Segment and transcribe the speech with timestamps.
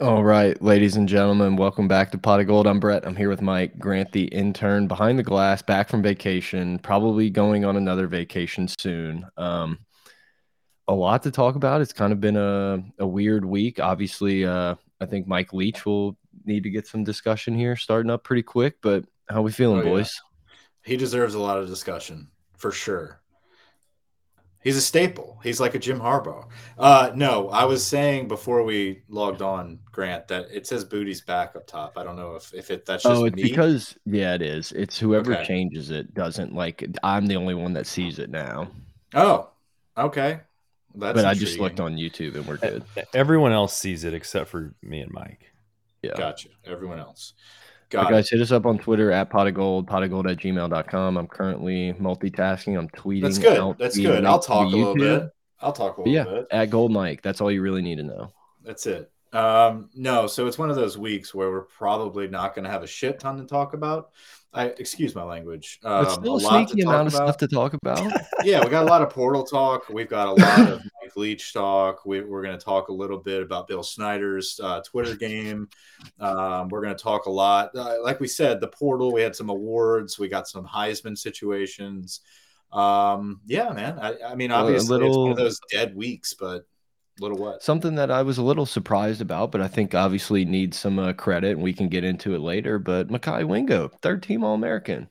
[0.00, 2.66] All right, ladies and gentlemen, welcome back to Pot of Gold.
[2.66, 3.06] I'm Brett.
[3.06, 7.66] I'm here with Mike Grant, the intern behind the glass, back from vacation, probably going
[7.66, 9.26] on another vacation soon.
[9.36, 9.78] Um,
[10.88, 11.82] a lot to talk about.
[11.82, 13.78] It's kind of been a, a weird week.
[13.78, 18.24] Obviously, uh, I think Mike Leach will need to get some discussion here, starting up
[18.24, 18.76] pretty quick.
[18.80, 20.18] But how we feeling, oh, boys?
[20.82, 23.20] He deserves a lot of discussion for sure.
[24.62, 25.38] He's a staple.
[25.42, 26.46] He's like a Jim Harbaugh.
[26.78, 31.56] Uh, no, I was saying before we logged on, Grant, that it says Booty's back
[31.56, 31.96] up top.
[31.96, 33.42] I don't know if, if it that's just oh, it's me.
[33.42, 34.72] because yeah, it is.
[34.72, 35.46] It's whoever okay.
[35.46, 36.86] changes it doesn't like.
[37.02, 38.70] I'm the only one that sees it now.
[39.14, 39.48] Oh,
[39.96, 40.40] okay.
[40.94, 42.84] That's but I just looked on YouTube and we're good.
[43.14, 45.52] Everyone else sees it except for me and Mike.
[46.02, 46.48] Yeah, gotcha.
[46.64, 47.34] Everyone else.
[47.90, 50.36] Got guys, hit us up on Twitter at pot of gold, pot of gold at
[50.36, 51.16] gmail.com.
[51.16, 52.78] I'm currently multitasking.
[52.78, 53.22] I'm tweeting.
[53.22, 53.78] That's good.
[53.78, 54.24] That's good.
[54.24, 55.30] I'll talk a little bit.
[55.60, 56.46] I'll talk a little yeah, bit.
[56.52, 57.20] At Gold Mike.
[57.20, 58.32] That's all you really need to know.
[58.64, 59.10] That's it.
[59.32, 62.82] Um, no, so it's one of those weeks where we're probably not going to have
[62.82, 64.10] a shit ton to talk about.
[64.52, 65.78] I excuse my language.
[65.84, 68.00] Um, but still a sneaky amount of stuff to talk about.
[68.44, 69.88] yeah, we got a lot of portal talk.
[69.88, 72.04] We've got a lot of Mike Leach talk.
[72.04, 75.68] We, are going to talk a little bit about Bill Snyder's uh, Twitter game.
[76.18, 77.70] Um, we're going to talk a lot.
[77.76, 79.12] Uh, like we said, the portal.
[79.12, 80.18] We had some awards.
[80.18, 82.20] We got some Heisman situations.
[82.72, 83.98] Um, yeah, man.
[84.00, 85.08] I, I mean, obviously, little...
[85.08, 86.64] it's one of those dead weeks, but
[87.20, 87.62] little what?
[87.62, 91.12] Something that I was a little surprised about, but I think obviously needs some uh,
[91.12, 92.78] credit, and we can get into it later.
[92.78, 95.08] But Mekhi Wingo, third team All American.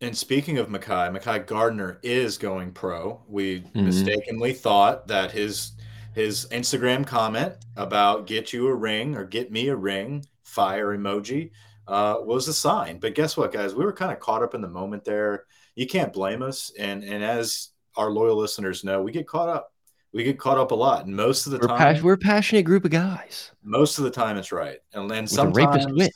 [0.00, 3.22] And speaking of Mekhi, Mekhi Garner is going pro.
[3.28, 3.84] We mm -hmm.
[3.84, 5.72] mistakenly thought that his
[6.14, 11.50] his Instagram comment about "get you a ring" or "get me a ring" fire emoji
[11.86, 12.98] uh, was a sign.
[12.98, 13.74] But guess what, guys?
[13.74, 15.44] We were kind of caught up in the moment there.
[15.74, 16.72] You can't blame us.
[16.78, 19.71] And and as our loyal listeners know, we get caught up
[20.12, 22.64] we get caught up a lot, and most of the we're time we're a passionate
[22.64, 23.52] group of guys.
[23.62, 26.12] Most of the time, it's right, and then sometimes rapist wit.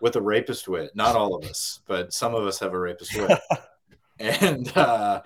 [0.00, 0.90] with a rapist wit.
[0.94, 3.38] Not all of us, but some of us have a rapist wit,
[4.20, 5.20] and uh,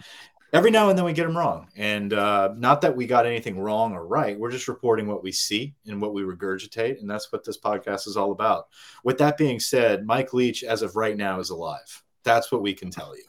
[0.54, 1.68] every now and then we get them wrong.
[1.76, 4.38] And uh, not that we got anything wrong or right.
[4.38, 8.08] We're just reporting what we see and what we regurgitate, and that's what this podcast
[8.08, 8.68] is all about.
[9.02, 12.02] With that being said, Mike Leach, as of right now, is alive.
[12.22, 13.24] That's what we can tell you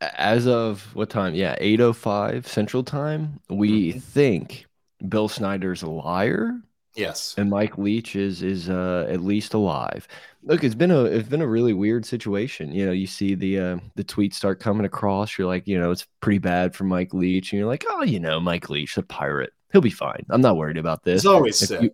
[0.00, 1.34] as of what time?
[1.34, 3.40] Yeah, 8:05 Central Time.
[3.48, 4.02] We mm -hmm.
[4.02, 4.66] think
[5.08, 6.60] Bill Snyder's a liar.
[6.94, 7.34] Yes.
[7.38, 10.08] And Mike Leach is is uh, at least alive.
[10.42, 12.72] Look, it's been a it's been a really weird situation.
[12.72, 15.38] You know, you see the uh, the tweets start coming across.
[15.38, 18.18] You're like, you know, it's pretty bad for Mike Leach, and you're like, oh, you
[18.18, 20.24] know, Mike Leach, a pirate, he'll be fine.
[20.30, 21.22] I'm not worried about this.
[21.22, 21.82] He's always sick.
[21.82, 21.90] You,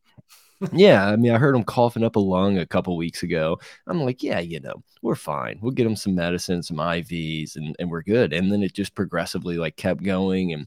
[0.72, 3.58] yeah, I mean, I heard him coughing up a lung a couple weeks ago.
[3.86, 5.58] I'm like, yeah, you know, we're fine.
[5.60, 8.32] We'll get him some medicine, some IVs, and and we're good.
[8.32, 10.66] And then it just progressively like kept going, and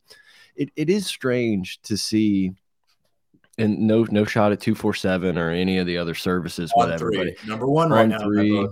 [0.56, 2.52] it, it is strange to see.
[3.60, 6.86] And no no shot at two four seven or any of the other services, on
[6.86, 7.12] whatever.
[7.12, 7.36] Three.
[7.48, 8.20] Number one right now.
[8.20, 8.68] Three.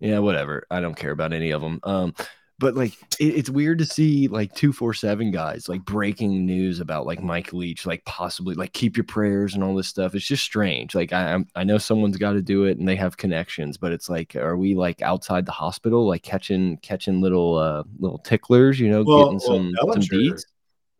[0.00, 0.66] Yeah, whatever.
[0.70, 1.80] I don't care about any of them.
[1.82, 2.14] Um,
[2.60, 7.22] but like it, it's weird to see like 247 guys like breaking news about like
[7.22, 10.14] Mike Leach like possibly like keep your prayers and all this stuff.
[10.14, 10.94] It's just strange.
[10.94, 13.92] Like I I'm, I know someone's got to do it and they have connections but
[13.92, 18.78] it's like are we like outside the hospital like catching catching little uh little ticklers
[18.78, 20.44] you know well, getting some well, some beats?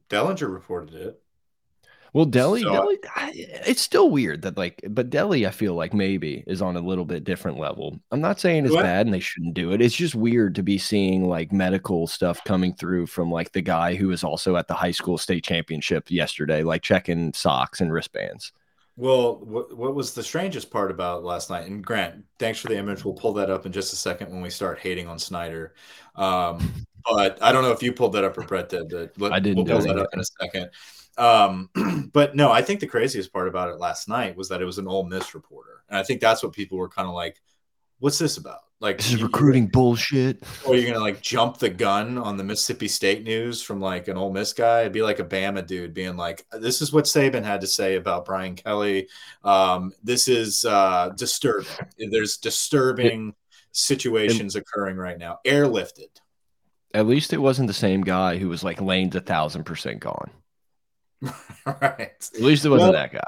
[0.08, 1.22] Dellenger reported it
[2.12, 2.98] well, Delhi, so, Delhi,
[3.32, 7.04] it's still weird that like, but Delhi, I feel like maybe is on a little
[7.04, 8.00] bit different level.
[8.10, 8.82] I'm not saying it's what?
[8.82, 9.80] bad and they shouldn't do it.
[9.80, 13.94] It's just weird to be seeing like medical stuff coming through from like the guy
[13.94, 18.52] who was also at the high school state championship yesterday, like checking socks and wristbands.
[18.96, 21.66] Well, what, what was the strangest part about last night?
[21.66, 23.02] And Grant, thanks for the image.
[23.04, 25.74] We'll pull that up in just a second when we start hating on Snyder.
[26.16, 26.74] Um,
[27.10, 28.92] but I don't know if you pulled that up or Brett did.
[29.16, 29.64] But I didn't.
[29.64, 30.70] We'll pull that up in a second.
[31.18, 31.70] Um,
[32.12, 34.78] but no, I think the craziest part about it last night was that it was
[34.78, 37.40] an Ole Miss reporter, and I think that's what people were kind of like,
[37.98, 40.42] "What's this about?" Like, this is recruiting bullshit.
[40.64, 44.16] Or you're gonna like jump the gun on the Mississippi State news from like an
[44.16, 44.80] Ole Miss guy?
[44.80, 47.96] It'd be like a Bama dude being like, "This is what Saban had to say
[47.96, 49.08] about Brian Kelly.
[49.44, 52.10] Um, this is uh, disturbing.
[52.10, 53.34] There's disturbing."
[53.72, 56.08] situations occurring right now airlifted
[56.92, 60.30] at least it wasn't the same guy who was like lane's a thousand percent gone
[61.66, 62.12] right.
[62.34, 63.20] At least it wasn't well, that guy.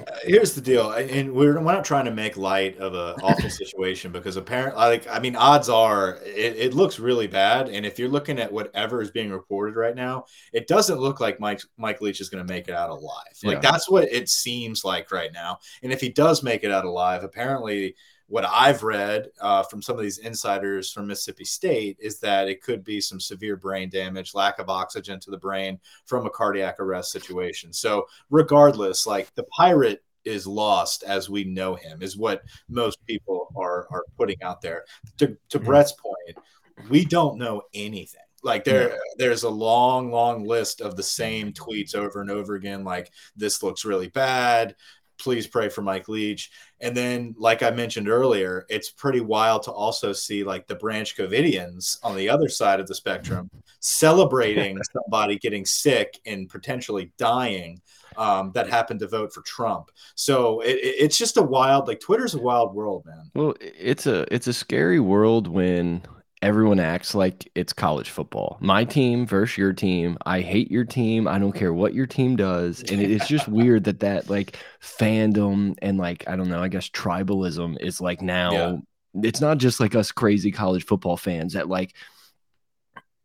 [0.00, 3.50] Uh, here's the deal, and we're, we're not trying to make light of an awful
[3.50, 7.68] situation because apparently, like, I mean, odds are it, it, looks really bad.
[7.68, 11.40] And if you're looking at whatever is being reported right now, it doesn't look like
[11.40, 13.24] Mike Mike Leach is going to make it out alive.
[13.44, 13.70] Like yeah.
[13.70, 15.58] that's what it seems like right now.
[15.82, 17.96] And if he does make it out alive, apparently
[18.28, 22.62] what I've read uh, from some of these insiders from Mississippi State is that it
[22.62, 26.80] could be some severe brain damage, lack of oxygen to the brain from a cardiac
[26.80, 27.72] arrest situation.
[27.72, 33.52] So, regardless, like the pirate is lost as we know him, is what most people
[33.56, 34.84] are are putting out there.
[35.18, 35.66] To to Mm-hmm.
[35.66, 36.44] Brett's point,
[36.88, 38.20] we don't know anything.
[38.42, 42.84] Like there, there's a long, long list of the same tweets over and over again.
[42.84, 44.76] Like this looks really bad.
[45.18, 46.50] Please pray for Mike Leach.
[46.80, 51.16] And then, like I mentioned earlier, it's pretty wild to also see like the Branch
[51.16, 57.80] Covidians on the other side of the spectrum celebrating somebody getting sick and potentially dying
[58.16, 59.90] um, that happened to vote for Trump.
[60.14, 63.30] So it, it- it's just a wild, like Twitter's a wild world, man.
[63.34, 66.02] Well, it's a it's a scary world when
[66.46, 68.56] everyone acts like it's college football.
[68.60, 70.16] My team versus your team.
[70.24, 71.26] I hate your team.
[71.26, 74.56] I don't care what your team does, and it, it's just weird that that like
[74.80, 76.62] fandom and like I don't know.
[76.62, 78.52] I guess tribalism is like now.
[78.52, 78.76] Yeah.
[79.24, 81.94] It's not just like us crazy college football fans that like.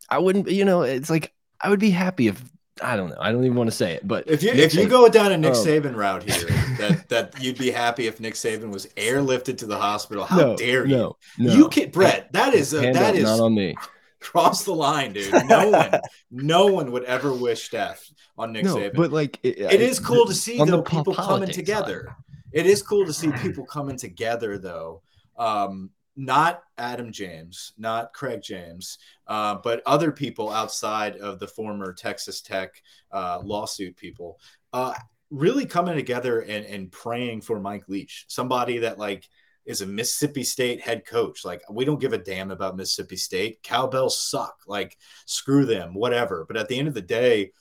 [0.09, 1.31] I wouldn't, you know, it's like
[1.61, 2.43] I would be happy if
[2.83, 3.17] I don't know.
[3.19, 5.09] I don't even want to say it, but If you Nick if you Saban- go
[5.09, 5.65] down a Nick Oh.
[5.65, 6.47] Saban route here,
[6.79, 10.23] that that you'd be happy if Nick Saban was airlifted to the hospital.
[10.25, 10.95] How no, dare you?
[10.97, 11.53] no, no.
[11.53, 12.31] You can Brett.
[12.33, 13.75] That is a, Hand that up, is not on me.
[14.19, 15.31] cross the line, dude.
[15.47, 15.91] No one,
[16.31, 18.03] no one would ever wish death
[18.37, 18.93] on Nick no, Saban.
[18.95, 22.15] but like it, it is cool to see though people coming together.
[22.51, 25.01] It is cool to see people coming together though.
[25.37, 28.97] Um, not Adam James, not Craig James,
[29.27, 32.81] uh, but other people outside of the former Texas Tech
[33.11, 34.39] uh, lawsuit people,
[34.73, 34.93] uh,
[35.29, 39.27] really coming together and, and praying for Mike Leach, somebody that like
[39.65, 41.45] is a Mississippi State head coach.
[41.45, 43.63] Like we don't give a damn about Mississippi State.
[43.63, 44.55] Cowbells suck.
[44.67, 46.45] Like screw them, whatever.
[46.47, 47.51] But at the end of the day,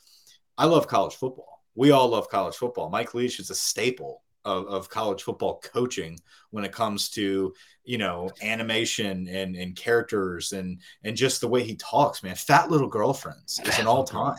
[0.58, 1.62] I love college football.
[1.74, 2.90] We all love college football.
[2.90, 6.18] Mike Leach is a staple of, of college football coaching
[6.50, 7.52] when it comes to
[7.84, 12.22] you know animation and and characters and and just the way he talks.
[12.22, 14.36] Man, fat little girlfriends is an all time.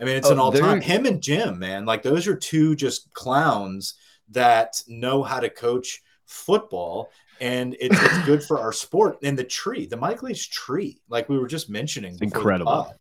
[0.00, 0.80] I mean, it's Oh, an all time.
[0.80, 3.94] Him and Jim, man, like those are two just clowns
[4.30, 7.10] that know how to coach football.
[7.40, 9.18] And it's, it's good for our sport.
[9.22, 12.94] And the tree, the Mike Leach tree, like we were just mentioning, incredible.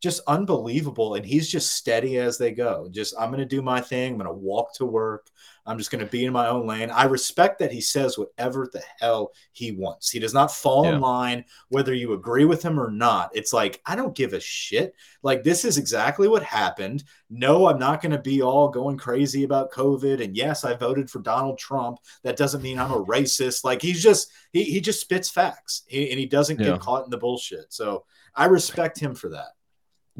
[0.00, 1.14] Just unbelievable.
[1.14, 2.88] And he's just steady as they go.
[2.90, 4.12] Just, I'm going to do my thing.
[4.12, 5.28] I'm going to walk to work.
[5.66, 6.90] I'm just going to be in my own lane.
[6.90, 10.10] I respect that he says whatever the hell he wants.
[10.10, 10.94] He does not fall Yeah.
[10.94, 13.30] in line, whether you agree with him or not.
[13.34, 14.94] It's like, I don't give a shit.
[15.22, 17.04] Like, this is exactly what happened.
[17.28, 20.24] No, I'm not going to be all going crazy about COVID.
[20.24, 21.98] And yes, I voted for Donald Trump.
[22.22, 23.62] That doesn't mean I'm a racist.
[23.62, 26.70] Like, he's just, he, he just spits facts he, and he doesn't Yeah.
[26.70, 27.66] get caught in the bullshit.
[27.72, 29.48] So I respect him for that.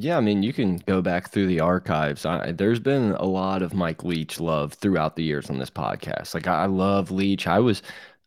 [0.02, 2.24] Yeah, I mean, you can go back through the archives.
[2.24, 6.32] I, there's been a lot of Mike Leach love throughout the years on this podcast.
[6.32, 7.46] Like, I, I love Leach.
[7.46, 7.82] I was,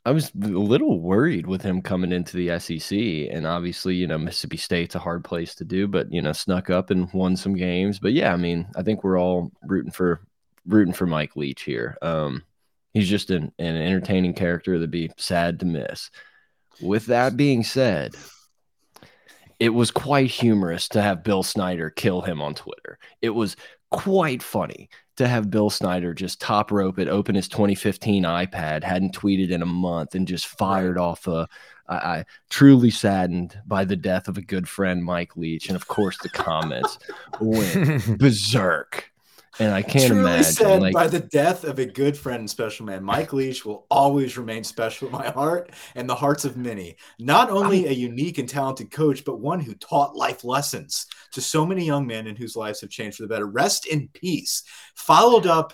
[0.05, 2.95] I was a little worried with him coming into the SEC,
[3.35, 6.69] and obviously, you know, Mississippi State's a hard place to do, but you know, snuck
[6.69, 7.97] up and won some games.
[7.97, 10.21] But yeah, I mean, I think we're all rooting for
[10.67, 11.97] rooting for Mike Leach here.
[12.03, 12.43] Um,
[12.93, 16.11] he's just an, an entertaining character that'd be sad to miss.
[16.81, 18.13] With that being said,
[19.63, 22.99] it was quite humorous to have Bill Snyder kill him on Twitter.
[23.21, 23.55] It was
[23.91, 29.17] quite funny to have Bill Snyder just top rope it, open his 2015 iPad, hadn't
[29.17, 31.47] tweeted in a month, and just fired off a.
[31.87, 35.87] I, I truly saddened by the death of a good friend, Mike Leach, and of
[35.87, 36.99] course the comments
[37.39, 39.12] went berserk.
[39.59, 42.49] And I can't Truly imagine, said like, by the death of a good friend and
[42.49, 46.57] special man, Mike Leach will always remain special in my heart and the hearts of
[46.57, 46.95] many.
[47.19, 51.65] Not only a unique and talented coach, but one who taught life lessons to so
[51.65, 53.45] many young men and whose lives have changed for the better.
[53.45, 54.63] Rest in peace.
[54.95, 55.73] Followed up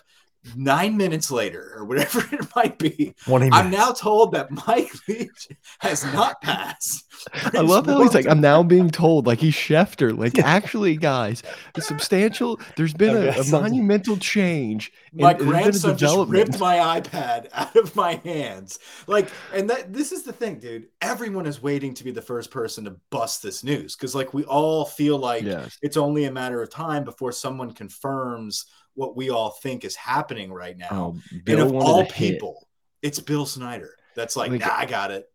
[0.56, 3.14] nine minutes later, or whatever it might be.
[3.54, 5.48] I'm now told that Mike Leach
[5.80, 7.06] has not passed.
[7.54, 10.18] I love how he's like, I'm now being told, like he's Schefter.
[10.18, 11.44] Like, actually, guys,
[11.76, 14.92] a substantial, there's been Okay, a, a sounds- monumental change.
[15.14, 18.80] my there's been a grandson just ripped my iPad out of my hands.
[19.08, 20.88] Like, and that this is the thing, dude.
[21.02, 24.44] Everyone is waiting to be the first person to bust this news because, like, we
[24.46, 25.78] all feel like Yes.
[25.82, 30.52] it's only a matter of time before someone confirms what we all think is happening
[30.52, 30.88] right now.
[30.92, 31.18] Oh,
[31.48, 32.34] and of all to hit.
[32.34, 32.68] people,
[33.02, 33.92] it's Bill Snyder.
[34.16, 35.26] That's like, Like- nah, I got it.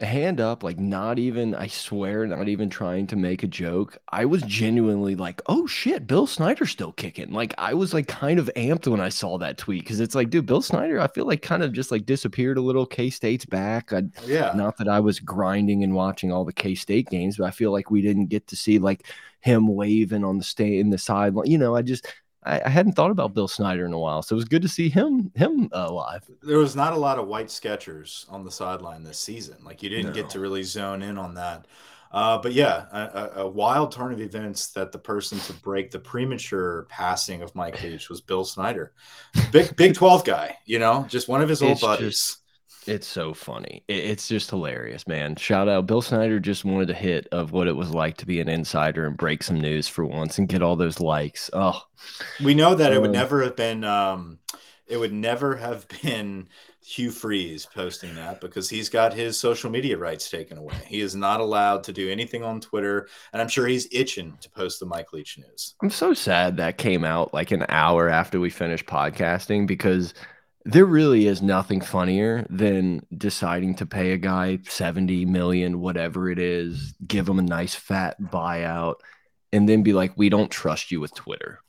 [0.00, 3.98] Hand up, like not even, I swear, not even trying to make a joke.
[4.10, 7.32] I was genuinely like, oh shit, Bill Snyder's still kicking.
[7.32, 10.30] Like I was like kind of amped when I saw that tweet because it's like,
[10.30, 12.86] dude, Bill Snyder, I feel like kind of just like disappeared a little.
[12.86, 13.92] K State's back.
[13.92, 14.52] I, Yeah.
[14.54, 17.72] not that I was grinding and watching all the K State games, but I feel
[17.72, 19.06] like we didn't get to see like
[19.40, 21.50] him waving on the stay in the sideline.
[21.50, 22.06] You know, I just
[22.48, 24.68] I, I hadn't thought about Bill Snyder in a while, so it was good to
[24.68, 26.28] see him him uh, live.
[26.42, 29.56] there was not a lot of white Skechers on the sideline this season.
[29.62, 30.12] Like you didn't No.
[30.12, 31.66] get to really zone in on that.
[32.10, 35.98] Uh, but yeah, a, a, wild turn of events that the person to break the
[35.98, 38.92] premature passing of Mike Leach was Bill Snyder,
[39.52, 40.56] big Big Twelve guy.
[40.64, 42.16] You know, just one of his old it's buddies.
[42.16, 42.38] Just,
[42.88, 43.84] it's so funny.
[43.88, 45.36] It's just hilarious, man.
[45.36, 46.40] Shout out Bill Snyder.
[46.40, 49.42] Just wanted a hit of what it was like to be an insider and break
[49.42, 51.50] some news for once and get all those likes.
[51.52, 51.82] Oh,
[52.42, 53.84] we know that it would never have been.
[53.84, 54.38] Um,
[54.86, 56.48] it would never have been
[56.82, 60.80] Hugh Freeze posting that because he's got his social media rights taken away.
[60.86, 64.48] He is not allowed to do anything on Twitter, and I'm sure he's itching to
[64.48, 65.74] post the Mike Leach news.
[65.82, 70.14] I'm so sad that came out like an hour after we finished podcasting because
[70.64, 76.38] there really is nothing funnier than deciding to pay a guy 70 million whatever it
[76.38, 78.96] is, give him a nice fat buyout
[79.52, 81.60] and then be like we don't trust you with Twitter.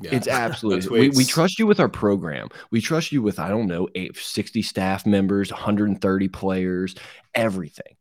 [0.00, 0.14] Yeah.
[0.14, 0.88] It's absolutely.
[1.10, 2.48] we, we trust you with our program.
[2.70, 6.94] We trust you with, I don't know, eight, 60 staff members, 130 players,
[7.34, 7.96] everything.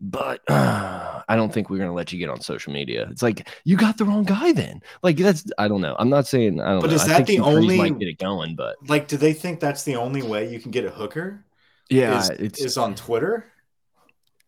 [0.00, 3.08] But uh, I don't think we're going to let you get on social media.
[3.10, 4.82] It's like, you got the wrong guy then.
[5.02, 5.96] Like, that's, I don't know.
[5.98, 6.96] I'm not saying, I don't but know.
[6.96, 9.96] is that the only, might get it going, but like, do they think that's the
[9.96, 11.44] only way you can get a hooker?
[11.88, 12.18] Yeah.
[12.18, 13.46] Is, it's is on Twitter.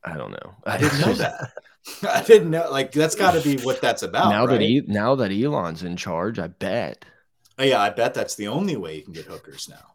[0.04, 0.54] I don't know.
[0.64, 1.52] I didn't know that.
[2.02, 2.70] I didn't know.
[2.70, 4.30] Like that's got to be what that's about.
[4.30, 4.58] Now right?
[4.58, 7.04] that e- now that Elon's in charge, I bet.
[7.58, 9.94] Oh, yeah, I bet that's the only way you can get hookers now.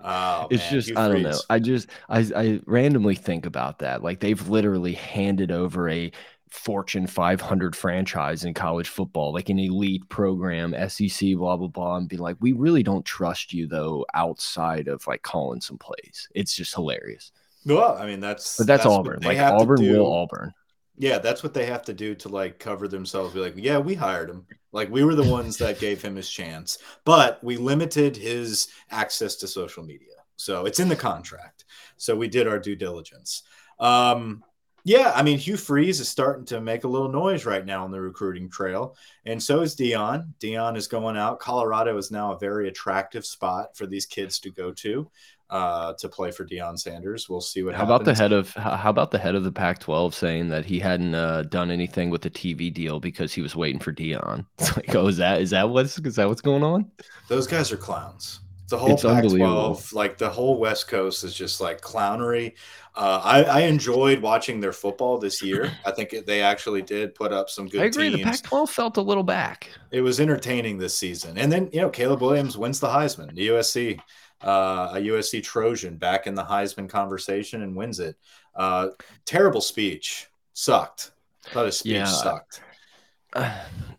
[0.00, 1.38] Oh, it's man, just I don't know.
[1.50, 4.02] I just I I randomly think about that.
[4.02, 6.12] Like they've literally handed over a
[6.50, 12.08] Fortune 500 franchise in college football, like an elite program, SEC, blah blah blah, and
[12.08, 16.28] be like, we really don't trust you though outside of like calling some plays.
[16.34, 17.32] It's just hilarious.
[17.66, 19.20] Well, I mean that's but that's, that's Auburn.
[19.22, 20.54] Like Auburn will Auburn.
[20.98, 23.32] Yeah, that's what they have to do to like cover themselves.
[23.32, 24.44] Be like, yeah, we hired him.
[24.72, 29.36] Like we were the ones that gave him his chance, but we limited his access
[29.36, 30.14] to social media.
[30.36, 31.64] So it's in the contract.
[31.96, 33.44] So we did our due diligence.
[33.78, 34.42] Um,
[34.84, 37.90] yeah, I mean, Hugh Freeze is starting to make a little noise right now on
[37.90, 40.32] the recruiting trail, and so is Deion.
[40.40, 41.40] Deion is going out.
[41.40, 45.10] Colorado is now a very attractive spot for these kids to go to
[45.50, 47.28] uh, to play for Deion Sanders.
[47.28, 47.74] We'll see what.
[47.74, 47.94] How happens.
[47.96, 51.14] about the head of How about the head of the Pac-12 saying that he hadn't
[51.14, 54.44] uh, done anything with the TV deal because he was waiting for Deion?
[54.58, 56.90] It's like, oh, is that is that what's is that what's going on?
[57.28, 58.40] Those guys are clowns.
[58.68, 62.52] The whole Pac-12, like the whole West Coast, is just like clownery.
[62.94, 65.72] Uh, I, I, enjoyed watching their football this year.
[65.86, 67.80] I think they actually did put up some good.
[67.80, 68.10] I agree.
[68.10, 68.18] Teams.
[68.18, 69.70] The Pac-12 felt a little back.
[69.90, 73.34] It was entertaining this season, and then you know Caleb Williams wins the Heisman.
[73.34, 74.00] The USC
[74.42, 78.16] uh, a USC Trojan back in the Heisman conversation and wins it.
[78.54, 78.88] Uh,
[79.24, 80.26] terrible speech.
[80.52, 81.12] Sucked.
[81.46, 82.60] Thought his speech yeah, sucked.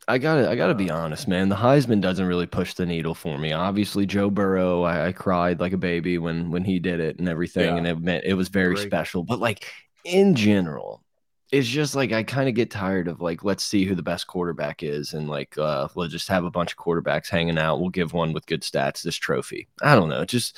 [0.08, 1.50] I gotta, I gotta be honest, man.
[1.50, 3.54] The Heisman doesn't really push the needle for me.
[3.54, 7.30] Obviously, Joe Burrow, I, I cried like a baby when when he did it and
[7.30, 7.76] everything, yeah.
[7.76, 8.88] and it meant it was very Great.
[8.88, 9.24] special.
[9.24, 9.72] But like
[10.04, 11.04] in general,
[11.52, 14.28] it's just like I kind of get tired of like let's see who the best
[14.28, 17.80] quarterback is and like uh we'll just have a bunch of quarterbacks hanging out.
[17.80, 19.68] We'll give one with good stats this trophy.
[19.82, 20.58] I don't know, just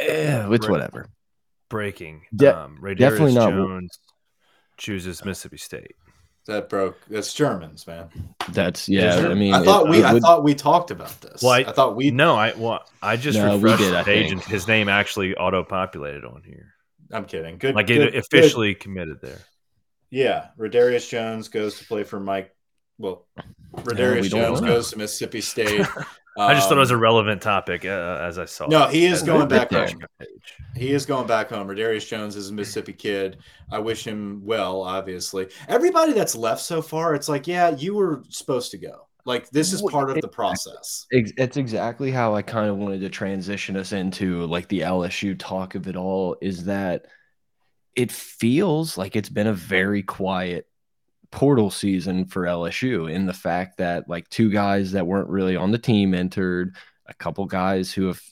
[0.00, 1.08] eh, it's whatever.
[1.70, 2.22] Breaking.
[2.34, 3.50] De- um, definitely not.
[3.50, 3.98] Jones
[4.76, 5.96] chooses Mississippi State.
[6.46, 6.98] That broke.
[7.08, 8.10] That's Germans, man.
[8.50, 9.16] That's yeah.
[9.16, 9.98] I mean, I thought it, we.
[10.00, 11.42] It I thought we talked about this.
[11.42, 12.10] Well, I, I thought we.
[12.10, 12.52] No, I.
[12.52, 16.42] Well, I just no, refreshed we did, the page, and his name actually auto-populated on
[16.44, 16.74] here.
[17.10, 17.56] I'm kidding.
[17.56, 17.74] Good.
[17.74, 18.80] Like good, it officially good.
[18.80, 19.38] committed there.
[20.14, 22.54] Yeah, Rodarius Jones goes to play for Mike.
[22.98, 23.26] Well,
[23.74, 25.84] Rodarius yeah, Jones goes to Mississippi State.
[26.38, 28.68] I just thought it was a um, relevant topic uh, as I saw.
[28.68, 29.88] No, he is going back home.
[30.76, 31.66] He is going back home.
[31.66, 33.38] Rodarius Jones is a Mississippi kid.
[33.72, 34.82] I wish him well.
[34.82, 39.08] Obviously, everybody that's left so far, it's like, yeah, you were supposed to go.
[39.24, 41.06] Like this is part of the process.
[41.10, 45.74] It's exactly how I kind of wanted to transition us into like the LSU talk
[45.74, 46.36] of it all.
[46.40, 47.06] Is that
[47.96, 50.68] it feels like it's been a very quiet
[51.30, 55.72] portal season for LSU in the fact that like two guys that weren't really on
[55.72, 58.22] the team entered, a couple guys who have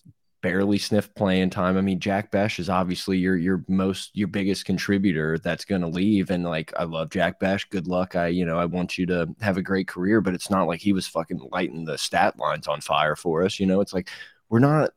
[0.43, 1.77] barely sniffed playing time.
[1.77, 5.89] I mean, Jack Bech is obviously your your most your biggest contributor that's going to
[5.89, 7.71] leave and like I love Jack Bech.
[7.71, 8.17] Good luck.
[8.17, 10.81] I you know, I want you to have a great career, but it's not like
[10.81, 13.81] he was fucking lighting the stat lines on fire for us, you know?
[13.81, 14.11] It's like
[14.49, 14.91] we're not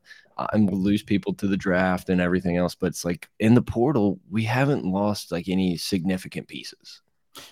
[0.52, 2.74] and we'll lose people to the draft and everything else.
[2.74, 7.02] But it's like in the portal, we haven't lost like any significant pieces.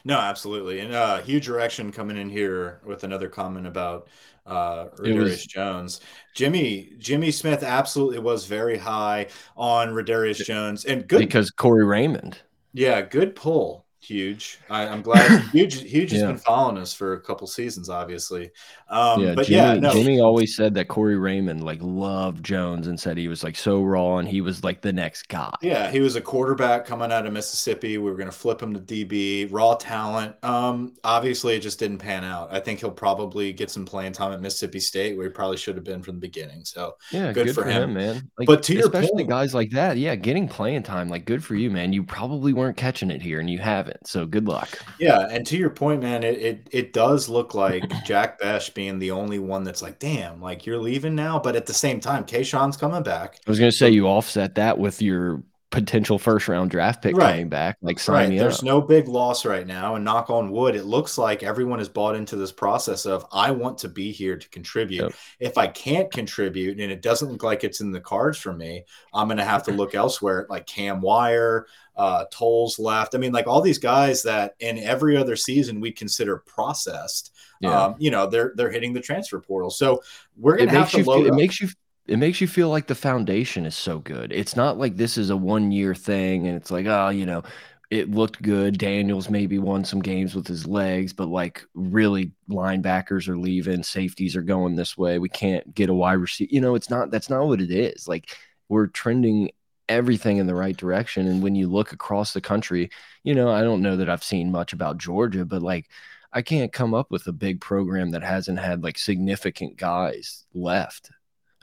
[0.05, 0.81] No, absolutely.
[0.81, 4.09] And uh huge direction coming in here with another comment about
[4.47, 6.01] uh Rodarius Jones.
[6.35, 12.39] Jimmy Jimmy Smith absolutely was very high on Rodarius Jones and good because Corey Raymond.
[12.73, 13.84] Yeah, good pull.
[14.05, 14.59] Huge.
[14.69, 15.81] I, am glad huge.
[15.81, 18.51] Huge has been following us for a couple seasons, obviously.
[18.89, 19.93] Um, yeah, but Jimmy, yeah, no.
[19.93, 23.83] Jimmy always said that Corey Raymond like loved Jones and said he was like so
[23.83, 25.55] raw and he was like the next guy.
[25.63, 27.99] Yeah, he was a quarterback coming out of Mississippi.
[27.99, 30.37] We were going to flip him to DB, raw talent.
[30.45, 32.53] Um, obviously, it just didn't pan out.
[32.53, 35.77] I think he'll probably get some playing time at Mississippi State, where he probably should
[35.77, 36.65] have been from the beginning.
[36.65, 37.91] So yeah, good, good for, him.
[37.91, 38.31] him, man.
[38.39, 41.43] Like, but to especially your point, guys like that, yeah, getting playing time, like good
[41.43, 41.93] for you, man.
[41.93, 43.94] You probably weren't catching it here, and you haven't.
[44.05, 44.79] So good luck.
[44.99, 48.99] Yeah, and to your point, man, it it, it does look like Jack Bech being
[48.99, 51.39] the only one that's like, damn, like you're leaving now.
[51.39, 53.39] But at the same time, Kayshon's coming back.
[53.47, 55.43] I was gonna say you offset that with your
[55.75, 57.33] potential first round draft pick right.
[57.33, 57.77] coming back.
[57.83, 58.39] Like sign right.
[58.39, 58.65] There's up.
[58.65, 59.97] no big loss right now.
[59.97, 63.51] And knock on wood, it looks like everyone has bought into this process of I
[63.51, 65.03] want to be here to contribute.
[65.03, 65.15] Yep.
[65.41, 68.85] If I can't contribute and it doesn't look like it's in the cards for me,
[69.13, 71.67] I'm gonna have to look elsewhere like Cam Wire,
[71.97, 73.15] uh Tolles left.
[73.15, 77.33] I mean, like all these guys that in every other season we consider processed.
[77.61, 77.85] Yeah.
[77.85, 79.71] Um, you know, they're they're hitting the transfer portal.
[79.71, 80.03] So
[80.37, 81.25] we're gonna it have to load.
[81.25, 81.69] Feel, it makes you
[82.07, 84.33] it makes you feel like the foundation is so good.
[84.33, 87.43] It's not like this is a one year thing and it's like, oh, you know,
[87.91, 88.79] it looked good.
[88.79, 94.37] Daniels maybe won some games with his legs, but like really linebackers are leaving, safeties
[94.37, 95.19] are going this way.
[95.19, 96.51] We can't get a wide receiver.
[96.53, 98.07] You know, it's not that's not what it is.
[98.09, 98.37] Like
[98.69, 99.51] we're trending
[99.89, 101.27] everything in the right direction.
[101.27, 102.91] And when you look across the country,
[103.23, 105.89] you know, I don't know that I've seen much about Georgia, but like
[106.33, 111.11] I can't come up with a big program that hasn't had like significant guys left.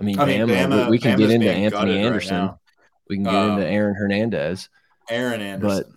[0.01, 2.48] I mean, I mean Bama, Bama, we can Bama's get into Anthony Anderson.
[2.48, 2.55] Right
[3.12, 4.70] we can get um, into Aaron Hernandez.
[5.10, 5.93] Aaron Anderson.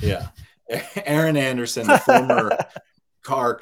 [0.00, 0.28] But yeah.
[1.06, 2.58] Aaron Anderson, the former
[3.22, 3.60] Karr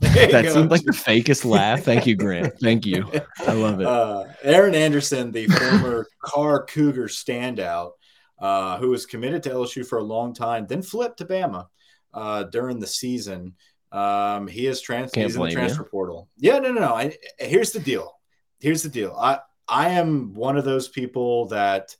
[0.00, 0.52] that go.
[0.52, 1.82] seemed like the fakest laugh.
[1.82, 2.54] Thank you, Grant.
[2.60, 3.10] Thank you.
[3.46, 3.86] I love it.
[3.86, 7.92] Uh, Aaron Anderson, the former Karr Cougar standout,
[8.38, 11.66] uh, who was committed to LSU for a long time, then flipped to Bama
[12.14, 13.54] uh, during the season.
[13.92, 15.88] Um, he is trans- he's in the transfer you.
[15.90, 16.28] portal.
[16.38, 16.94] Yeah, no, no, no.
[16.94, 18.15] I, here's the deal
[18.60, 19.14] here's the deal.
[19.18, 19.38] I
[19.68, 21.96] I am one of those people that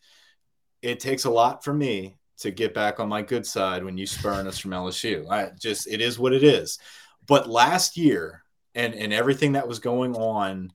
[0.83, 4.07] it takes a lot for me to get back on my good side when you
[4.07, 5.29] spurn us from LSU.
[5.31, 6.79] I just it is what it is.
[7.27, 8.42] But last year
[8.75, 10.73] and and everything that was going on,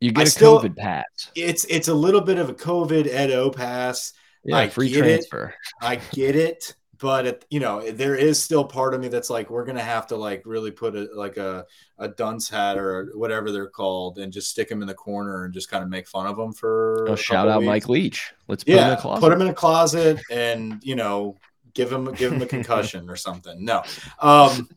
[0.00, 1.30] you get I a still, COVID pass.
[1.34, 4.12] It's it's a little bit of a COVID Edo pass.
[4.44, 5.48] Yeah, I free transfer.
[5.48, 5.86] It.
[5.86, 9.50] I get it but it, you know there is still part of me that's like
[9.50, 11.64] we're gonna have to like really put a like a
[11.98, 15.54] a dunce hat or whatever they're called and just stick them in the corner and
[15.54, 17.66] just kind of make fun of them for oh, shout out weeks.
[17.66, 18.34] Mike Leach.
[18.48, 21.36] Let's put yeah, him in a closet put him in a closet and you know
[21.74, 23.64] give him give him a concussion or something.
[23.64, 23.82] No
[24.20, 24.68] um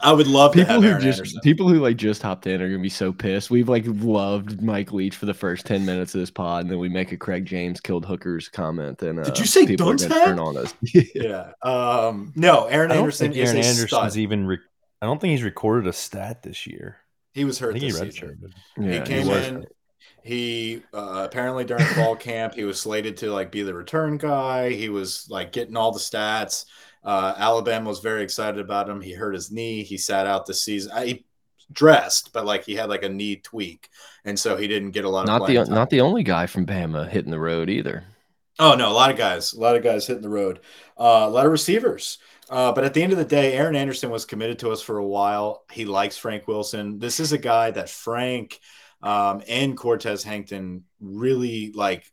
[0.00, 1.40] I would love people who just Anderson.
[1.42, 3.50] people who like just hopped in are gonna be so pissed.
[3.50, 6.78] We've like loved Mike Leach for the first ten minutes of this pod, and then
[6.78, 9.02] we make a Craig James killed hookers comment.
[9.02, 10.74] And uh, did you say people turn on us?
[11.14, 11.52] yeah.
[11.62, 12.32] Um.
[12.36, 13.32] No, Aaron Anderson.
[13.32, 14.16] Is Aaron Anderson's stud.
[14.16, 14.46] even.
[14.46, 14.58] Re-
[15.00, 16.96] I don't think he's recorded a stat this year.
[17.32, 17.76] He was hurt.
[17.76, 18.52] he redshirted.
[18.76, 19.66] Yeah, he came he in.
[20.22, 24.70] He uh, apparently during fall camp he was slated to like be the return guy.
[24.70, 26.66] He was like getting all the stats.
[27.04, 29.00] Uh, Alabama was very excited about him.
[29.00, 29.82] He hurt his knee.
[29.82, 30.92] He sat out the season.
[31.06, 31.24] He
[31.72, 33.88] dressed, but like he had like a knee tweak,
[34.24, 35.48] and so he didn't get a lot not of.
[35.48, 38.04] Not the not the only guy from Bama hitting the road either.
[38.58, 40.60] Oh no, a lot of guys, a lot of guys hitting the road,
[40.98, 42.18] uh, a lot of receivers.
[42.50, 44.98] Uh, but at the end of the day, Aaron Anderson was committed to us for
[44.98, 45.64] a while.
[45.70, 46.98] He likes Frank Wilson.
[46.98, 48.58] This is a guy that Frank
[49.02, 52.10] um, and Cortez Hankton really like.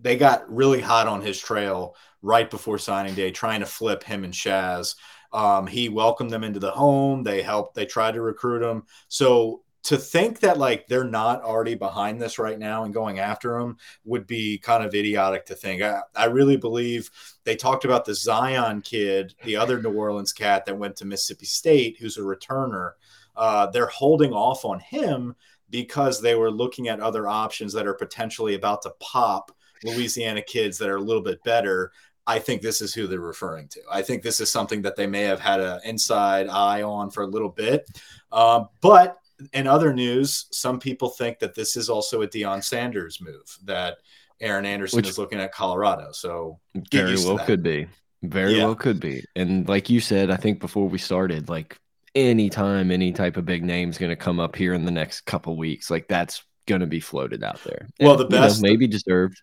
[0.00, 4.24] They got really hot on his trail right before signing day, trying to flip him
[4.24, 4.94] and Shaz.
[5.32, 7.22] Um, he welcomed them into the home.
[7.22, 7.74] They helped.
[7.74, 8.84] They tried to recruit him.
[9.08, 13.58] So to think that like they're not already behind this right now and going after
[13.58, 15.82] him would be kind of idiotic to think.
[15.82, 17.10] I, I really believe
[17.44, 21.46] they talked about the Zion kid, the other New Orleans cat that went to Mississippi
[21.46, 22.92] State, who's a returner.
[23.34, 25.34] Uh, they're holding off on him
[25.70, 29.50] because they were looking at other options that are potentially about to pop
[29.82, 31.90] Louisiana kids that are a little bit better
[32.26, 33.80] I think this is who they're referring to.
[33.90, 37.22] I think this is something that they may have had an inside eye on for
[37.22, 37.88] a little bit.
[38.30, 39.18] Um, but
[39.52, 43.98] in other news, some people think that this is also a Deion Sanders move that
[44.40, 46.12] Aaron Anderson Which is looking at Colorado.
[46.12, 46.58] So
[46.90, 47.86] very well could be.
[48.22, 48.66] Very yeah.
[48.66, 49.24] well could be.
[49.34, 51.76] And like you said, I think before we started, like
[52.14, 55.22] anytime any type of big name is going to come up here in the next
[55.22, 57.88] couple weeks, like that's going to be floated out there.
[58.00, 59.42] Well, and, the best you know, maybe deserved.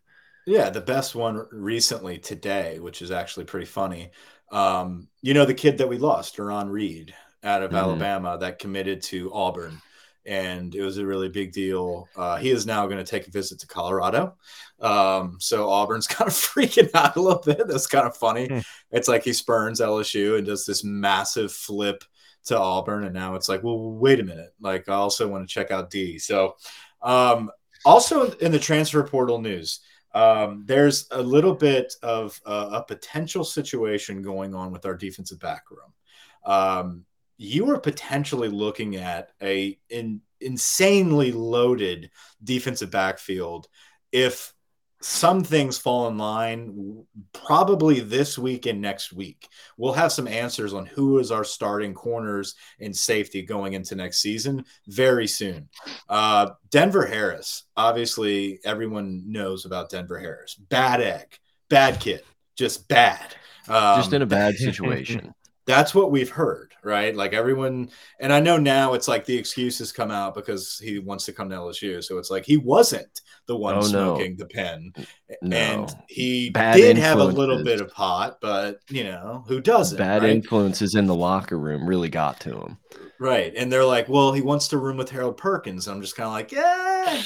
[0.49, 4.09] Yeah, the best one recently today, which is actually pretty funny.
[4.51, 7.77] Um, you know, the kid that we lost, Duran Reed, out of mm-hmm.
[7.77, 9.79] Alabama, that committed to Auburn.
[10.25, 12.09] and it was a really big deal.
[12.15, 14.37] Uh, he is now going to take a visit to Colorado.
[14.79, 17.67] Um, so Auburn's kind of freaking out a little bit.
[17.67, 18.47] That's kind of funny.
[18.47, 18.59] Hmm.
[18.89, 22.03] It's like he spurns LSU and does this massive flip
[22.45, 24.49] to Auburn, and now it's like, well, wait a minute.
[24.59, 26.17] Like I also want to check out D.
[26.17, 26.55] So,
[27.03, 27.51] um,
[27.85, 29.81] also in the transfer portal news.
[30.13, 35.39] Um, there's a little bit of uh, a potential situation going on with our defensive
[35.39, 35.93] back room.
[36.45, 37.05] Um,
[37.37, 42.11] you are potentially looking at a in, insanely loaded
[42.43, 43.67] defensive backfield
[44.11, 44.53] if
[45.01, 49.47] some things fall in line probably this week and next week.
[49.77, 54.21] We'll have some answers on who is our starting corners and safety going into next
[54.21, 55.69] season very soon.
[56.09, 60.55] Uh, Denver Harris, obviously, everyone knows about Denver Harris.
[60.55, 62.23] Bad egg, bad kid,
[62.57, 63.35] just bad.
[63.69, 65.33] Um, just in a bad situation
[65.69, 67.15] that's what we've heard, right?
[67.15, 71.25] Like everyone, and I know now it's like the excuses come out because he wants
[71.25, 72.03] to come to LSU.
[72.03, 74.37] So it's like he wasn't the one oh, smoking no.
[74.37, 74.91] the pen,
[75.43, 75.55] no.
[75.55, 79.99] and he Bad did have a little bit of pot, but you know who doesn't?
[79.99, 80.31] Bad right?
[80.31, 82.79] influences in the locker room really got to him,
[83.19, 83.53] right?
[83.55, 86.33] And they're like, "Well, he wants to room with Harold Perkins." I'm just kind of
[86.33, 87.23] like, "Yeah,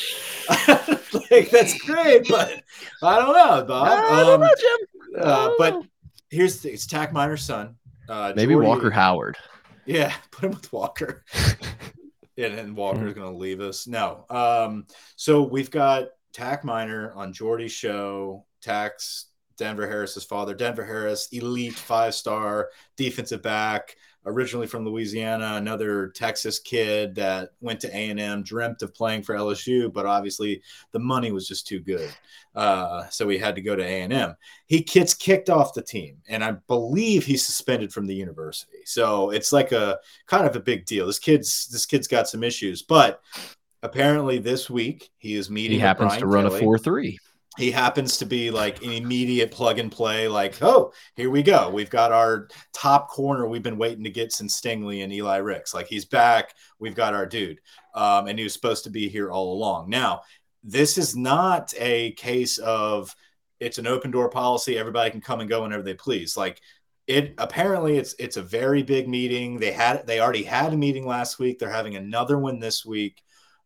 [1.32, 2.62] like that's great, but
[3.02, 5.24] I don't know, Bob." I don't um, know, Jim.
[5.24, 5.82] Uh, but
[6.30, 7.78] here's the, it's Takk Miner's son
[8.10, 9.38] uh, Maybe Jordy, Walker Howard.
[9.86, 11.24] Yeah, put him with Walker.
[12.38, 13.20] and then Walker's mm-hmm.
[13.20, 13.88] going to leave us.
[13.88, 14.26] No.
[14.30, 18.46] Um, so we've got Takk Miner on Jordy's show.
[18.62, 20.54] Tax Denver Harris's father.
[20.54, 27.80] Denver Harris, elite five star defensive back originally from Louisiana, another Texas kid that went
[27.82, 32.10] to A&M, dreamt of playing for LSU, but obviously the money was just too good.
[32.56, 34.36] Uh, so he had to go to A&M.
[34.68, 38.80] He gets kicked off the team, and I believe he's suspended from the university.
[38.86, 41.08] So it's like a kind of a big deal.
[41.08, 43.22] This kid's this kid's got some issues, but
[43.82, 45.74] apparently this week he is meeting.
[45.74, 46.60] He happens to run Kelly.
[46.60, 47.20] a four three
[47.58, 51.70] he happens to be like an immediate plug and play, like, oh, here we go.
[51.70, 55.74] We've got our top corner we've been waiting to get since Stingley and Eli Ricks.
[55.74, 56.56] Like he's back.
[56.80, 57.60] We've got our dude.
[57.94, 59.90] Um, and he was supposed to be here all along.
[59.90, 60.22] Now,
[60.64, 63.16] this is not a case of
[63.60, 64.78] it's an open door policy.
[64.78, 66.36] Everybody can come and go whenever they please.
[66.36, 66.60] Like
[67.06, 69.58] it apparently it's it's a very big meeting.
[69.60, 71.60] They had they already had a meeting last week.
[71.60, 73.22] They're having another one this week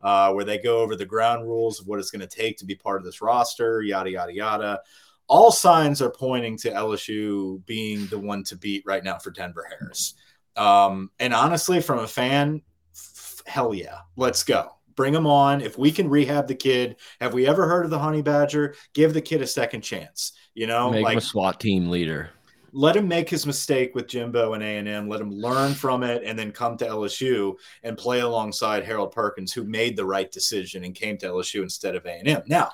[0.07, 2.65] uh, where they go over the ground rules of what it's going to take to
[2.65, 4.79] be part of this roster, yada, yada, yada.
[5.27, 9.67] All signs are pointing to LSU being the one to beat right now for Denver
[9.69, 10.13] Harris.
[10.55, 12.61] Um, and honestly, from a fan,
[12.95, 14.77] f- hell yeah, let's go.
[14.95, 15.59] Bring him on.
[15.59, 18.75] If we can rehab the kid, have we ever heard of the Honey Badger?
[18.93, 20.31] Give the kid a second chance.
[20.53, 22.29] You know, make like, him a SWAT team leader
[22.71, 26.37] let him make his mistake with Jimbo and A&M, let him learn from it and
[26.37, 30.95] then come to LSU and play alongside Harold Perkins who made the right decision and
[30.95, 32.43] came to LSU instead of A&M.
[32.47, 32.69] Now,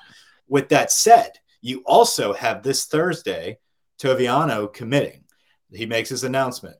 [0.48, 3.58] with that said, you also have this Thursday
[3.98, 5.24] Toviano committing.
[5.72, 6.76] He makes his announcement.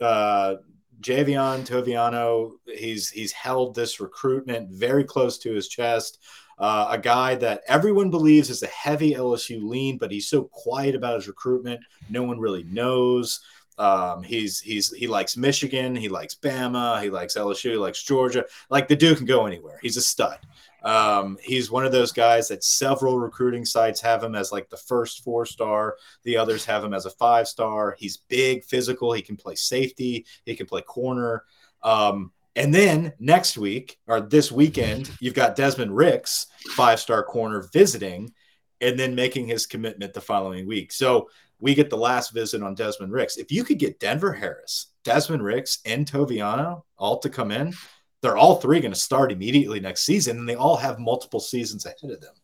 [0.00, 0.56] Uh,
[1.00, 6.18] Javien Toviano, he's he's held this recruitment very close to his chest
[6.58, 10.94] uh, a guy that everyone believes is a heavy LSU lean, but he's so quiet
[10.94, 11.80] about his recruitment.
[12.08, 13.40] No one really knows.
[13.78, 18.44] Um, he's he's he likes Michigan, he likes Bama, he likes LSU, he likes Georgia.
[18.70, 19.78] Like the dude can go anywhere.
[19.82, 20.38] He's a stud.
[20.82, 24.76] Um, he's one of those guys that several recruiting sites have him as like the
[24.76, 25.96] first four star.
[26.22, 27.96] The others have him as a five star.
[27.98, 29.12] He's big, physical.
[29.12, 30.24] He can play safety.
[30.44, 31.44] He can play corner.
[31.82, 37.68] Um, and then next week or this weekend, you've got Desmond Ricks, five star corner,
[37.72, 38.32] visiting
[38.80, 40.92] and then making his commitment the following week.
[40.92, 43.36] So we get the last visit on Desmond Ricks.
[43.36, 47.74] If you could get Denver Harris, Desmond Ricks, and Toviano all to come in,
[48.22, 51.86] they're all three going to start immediately next season, and they all have multiple seasons
[51.86, 52.34] ahead of them.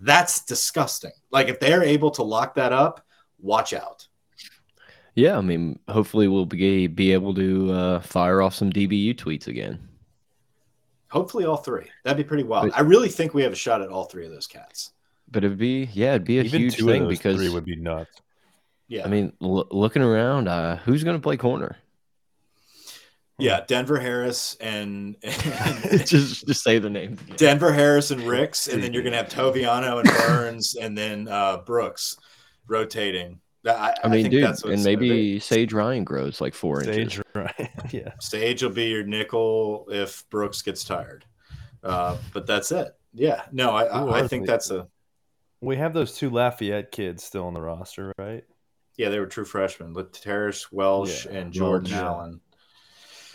[0.00, 1.12] That's disgusting.
[1.30, 3.04] Like if they're able to lock that up,
[3.38, 4.06] watch out.
[5.16, 9.46] Yeah, I mean, hopefully we'll be be able to uh, fire off some DBU tweets
[9.46, 9.88] again.
[11.08, 11.86] Hopefully, all three.
[12.04, 12.70] That'd be pretty wild.
[12.70, 14.92] But, I really think we have a shot at all three of those cats.
[15.30, 18.10] But it'd be yeah, it'd be a Even huge thing because three would be nuts.
[18.88, 21.76] Yeah, I mean, looking around, uh, who's going to play corner?
[23.38, 27.18] Yeah, Denver Harris and, and just just say the name.
[27.36, 31.58] Denver Harris and Ricks, and then you're gonna have Toviano and Burns, and then uh,
[31.58, 32.18] Brooks
[32.66, 33.40] rotating.
[33.66, 37.24] I, I mean, I dude, and maybe Sage Ryan grows like four Sage inches.
[37.34, 38.12] Ryan, yeah.
[38.20, 41.24] Sage will be your nickel if Brooks gets tired,
[41.82, 42.96] uh, but that's it.
[43.12, 44.86] Yeah, no, I, Ooh, I, think that's a.
[45.60, 48.44] We have those two Lafayette kids still on the roster, right?
[48.96, 51.38] Yeah, they were true freshmen: Terrace Welsh yeah.
[51.38, 52.40] and Jordan Allen.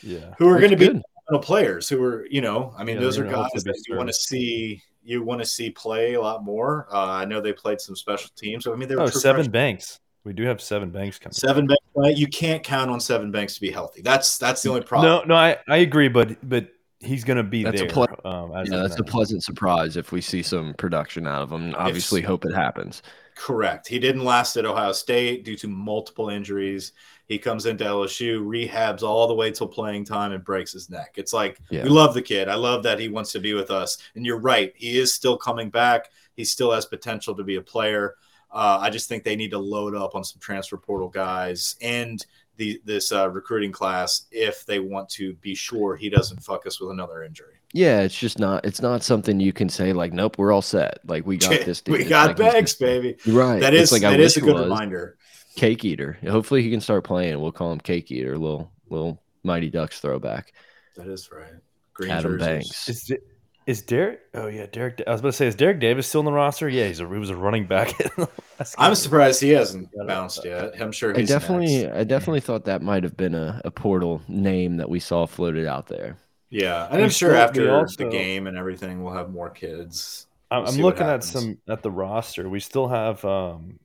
[0.04, 3.02] Yeah, who are going to be developmental players who are, you know, I mean, yeah,
[3.02, 4.82] those are guys that you want to see.
[5.04, 6.88] You want to see play a lot more.
[6.92, 8.66] Uh, I know they played some special teams.
[8.66, 10.00] So, I mean, they were oh, Sevyn Banks.
[10.24, 11.34] We do have Sevyn Banks coming.
[11.34, 12.16] Sevyn Banks, right?
[12.16, 14.02] You can't count on Sevyn Banks to be healthy.
[14.02, 15.12] That's that's the only problem.
[15.12, 17.90] No, no, I, I agree, but but he's going to be that's there.
[17.90, 21.52] A ple- um, yeah, that's a pleasant surprise if we see some production out of
[21.52, 21.74] him.
[21.76, 23.02] Obviously, it's, hope it happens.
[23.36, 23.88] Correct.
[23.88, 26.94] He didn't last at Ohio State due to multiple injuries.
[27.26, 31.14] He comes into LSU, rehabs all the way till playing time, and breaks his neck.
[31.16, 31.84] It's like yeah.
[31.84, 32.50] we love the kid.
[32.50, 33.98] I love that he wants to be with us.
[34.16, 36.10] And you're right, he is still coming back.
[36.36, 38.16] He still has potential to be a player.
[38.52, 42.26] Uh, I just think they need to load up on some transfer portal guys and
[42.58, 46.80] the this uh, recruiting class if they want to be sure he doesn't fuck us
[46.80, 47.56] with another injury.
[47.74, 48.66] Yeah, it's just not.
[48.66, 51.82] It's not something you can say like, "Nope, we're all set." Like we got this.
[51.82, 51.98] Dude.
[51.98, 53.16] we got like, bags, baby.
[53.26, 53.62] Right.
[53.62, 55.18] That is like, that is a good reminder.
[55.56, 56.18] Cake eater.
[56.28, 57.40] Hopefully, he can start playing.
[57.40, 58.38] We'll call him Cake Eater.
[58.38, 60.54] Little little Mighty Ducks throwback.
[60.96, 61.54] That is right.
[61.94, 62.48] Green Adam jerseys.
[62.48, 62.90] Banks.
[62.90, 63.24] Is, it,
[63.66, 64.22] is Derek?
[64.34, 65.02] Oh yeah, Derek.
[65.06, 66.68] I was about to say, is Derek Davis still in the roster?
[66.68, 67.94] Yeah, he's a he was a running back.
[68.78, 70.80] I'm surprised he hasn't bounced yet.
[70.82, 71.18] I'm sure.
[71.18, 71.96] I definitely, next.
[71.96, 75.68] I definitely thought that might have been a, a portal name that we saw floated
[75.68, 76.18] out there.
[76.50, 80.28] Yeah, and I'm sure after also, the game and everything, we'll have more kids.
[80.52, 82.50] We'll I'm looking at some at the roster.
[82.50, 83.80] We still have um,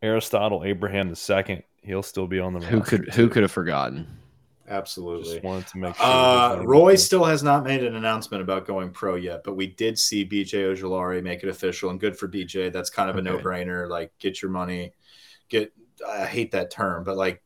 [0.00, 1.64] Aristotle Abraham the second.
[1.82, 2.74] He'll still be on the roster.
[2.74, 3.22] who could too.
[3.22, 4.06] who could have forgotten?
[4.68, 5.32] Absolutely.
[5.32, 6.06] Just wanted to make sure.
[6.06, 9.98] Uh, Roy still has not made an announcement about going pro yet, but we did
[9.98, 12.72] see BJ Ojulari make it official, and good for BJ.
[12.72, 13.28] That's kind of okay.
[13.28, 13.88] a no-brainer.
[13.88, 14.92] Like, get your money.
[15.48, 15.72] Get.
[16.08, 17.42] I hate that term, but like,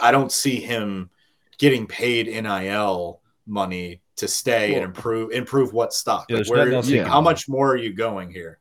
[0.00, 1.10] I don't see him
[1.58, 6.26] getting paid NIL money to stay well, and improve improve what stock.
[6.28, 7.08] Yeah, like where, yeah.
[7.08, 8.58] How much more are you going here?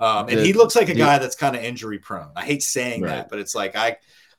[0.00, 2.30] Um, and the, he looks like a guy that's kind of injury prone.
[2.34, 3.10] I hate saying right.
[3.10, 3.96] that, but it's like I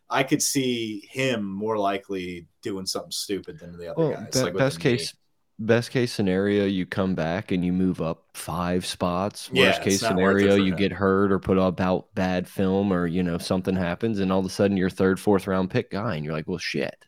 [0.09, 4.33] I could see him more likely doing something stupid than the other well, guys.
[4.33, 5.13] Be- like best case,
[5.59, 9.49] best case scenario, you come back and you move up five spots.
[9.51, 10.77] Yeah, Worst case scenario, you him.
[10.77, 14.39] get hurt or put up about bad film, or you know something happens, and all
[14.39, 17.05] of a sudden you're third, fourth round pick guy, and you're like, well, shit.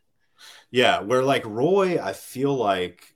[0.71, 3.15] Yeah, where like Roy, I feel like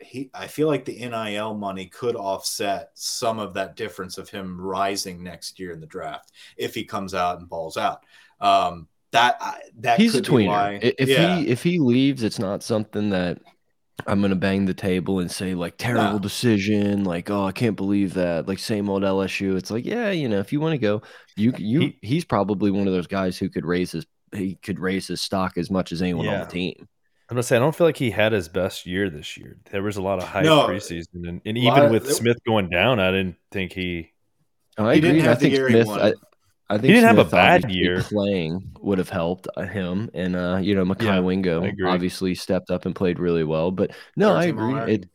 [0.00, 4.60] he I feel like the NIL money could offset some of that difference of him
[4.60, 8.04] rising next year in the draft if he comes out and balls out.
[8.40, 9.40] Um, that
[9.78, 10.78] that he's a tweener.
[10.98, 11.36] If yeah.
[11.36, 13.40] he if he leaves, it's not something that
[14.06, 16.18] I'm gonna bang the table and say like terrible no.
[16.18, 19.56] decision, like oh I can't believe that, like same old LSU.
[19.56, 21.02] It's like yeah, you know if you want to go,
[21.36, 24.80] you you he, he's probably one of those guys who could raise his he could
[24.80, 26.34] raise his stock as much as anyone yeah.
[26.34, 26.74] on the team.
[27.30, 29.56] I'm gonna say I don't feel like he had his best year this year.
[29.70, 32.98] There was a lot of hype no, preseason, and, and even with Smith going down,
[32.98, 34.12] I didn't think he.
[34.76, 35.28] Oh, I he agree.
[35.28, 35.88] I think Smith.
[35.88, 36.12] I,
[36.74, 38.02] I, think he didn't Smith have a bad year.
[38.02, 42.70] Playing would have helped uh, him, and uh, you know, Mekhi yeah, Wingo obviously stepped
[42.70, 43.70] up and played really well.
[43.70, 44.74] But no, I agree.
[44.92, 45.08] It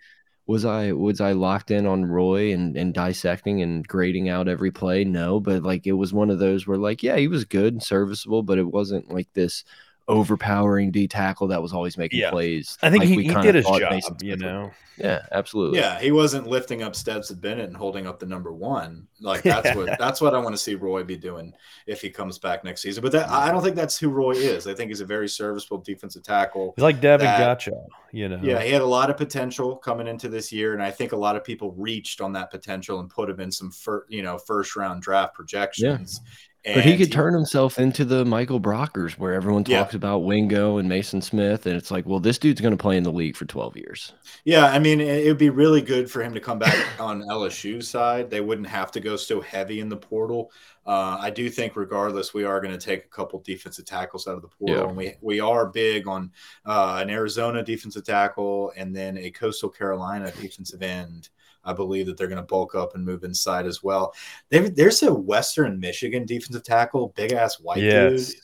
[0.48, 4.72] was I was I locked in on Roy and and dissecting and grading out every
[4.72, 5.04] play.
[5.04, 7.84] No, but like it was one of those where like yeah, he was good and
[7.84, 9.66] serviceable, but it wasn't like this
[10.10, 12.32] overpowering D tackle that was always making yeah.
[12.32, 12.78] plays.
[12.82, 14.72] I think like he, he did his job, Mason you know.
[15.00, 15.80] Yeah, absolutely.
[15.80, 19.08] Yeah, he wasn't lifting up Stetson Bennett and holding up the number one.
[19.22, 21.54] Like that's what that's what I want to see Roy be doing
[21.88, 23.02] if he comes back next season.
[23.02, 24.68] But that, I don't think that's who Roy is.
[24.68, 26.74] I think he's a very serviceable defensive tackle.
[26.76, 28.40] He's like David Gotcha, you know.
[28.44, 31.18] Yeah, he had a lot of potential coming into this year, and I think a
[31.18, 34.38] lot of people reached on that potential and put him in some fir- you know
[34.38, 36.20] first round draft projections.
[36.22, 36.32] Yeah.
[36.66, 39.98] And but he could turn himself into the Michael Brockers, where everyone talks yeah.
[39.98, 43.04] about Wingo and Mason Smith, and it's like, well, this dude's going to play in
[43.04, 44.12] the league for twelve years.
[44.44, 47.82] Yeah, I mean, it would be really good for him to come back on LSU
[47.82, 48.30] side.
[48.30, 50.52] They wouldn't have to go so heavy in the portal.
[50.86, 54.36] Uh, I do think, regardless, we are going to take a couple defensive tackles out
[54.36, 54.88] of the portal, yeah.
[54.90, 56.32] and we we are big on
[56.66, 61.30] uh, an Arizona defensive tackle and then a Coastal Carolina defensive end.
[61.64, 64.14] I believe that they're going to bulk up and move inside as well.
[64.50, 68.28] They've, there's a Western Michigan defensive tackle, big ass white yes.
[68.28, 68.36] dude.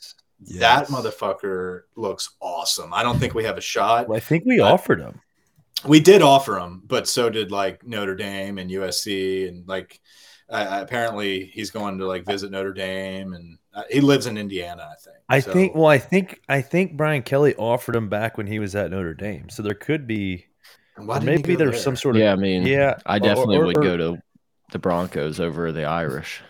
[0.44, 0.60] Yes.
[0.60, 2.92] That motherfucker looks awesome.
[2.92, 4.08] I don't think we have a shot.
[4.08, 5.20] Well, I think we offered him.
[5.84, 10.00] We did offer him, but so did like Notre Dame and USC, and like
[10.48, 14.88] uh, apparently he's going to like visit Notre Dame, and uh, he lives in Indiana,
[14.90, 15.16] I think.
[15.28, 15.74] I so, think.
[15.74, 19.14] Well, I think I think Brian Kelly offered him back when he was at Notre
[19.14, 20.46] Dame, so there could be
[20.98, 21.80] maybe there's there?
[21.80, 22.32] some sort of yeah.
[22.32, 24.18] I mean, yeah, I definitely or, or, would go to
[24.72, 26.42] the Broncos over the Irish.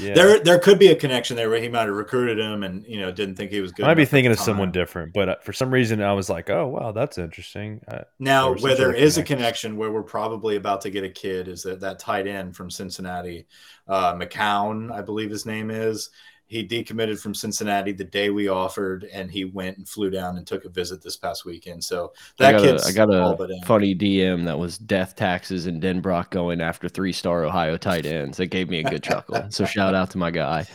[0.00, 0.14] Yeah.
[0.14, 3.00] There, there could be a connection there where he might have recruited him and you
[3.00, 3.84] know didn't think he was good.
[3.84, 6.50] I might be thinking of someone different, but uh, for some reason I was like,
[6.50, 7.80] oh wow, that's interesting.
[7.86, 11.48] Uh, now, where there is a connection where we're probably about to get a kid
[11.48, 13.46] is that that tight end from Cincinnati,
[13.86, 16.10] uh, McCown, I believe his name is,
[16.46, 20.46] he decommitted from Cincinnati the day we offered, and he went and flew down and
[20.46, 21.82] took a visit this past weekend.
[21.82, 25.66] So that I got kid's a, I got a funny DM that was death taxes
[25.66, 28.36] and Denbrock going after three star Ohio tight ends.
[28.36, 29.46] That gave me a good chuckle.
[29.50, 30.66] So shout out to my guy.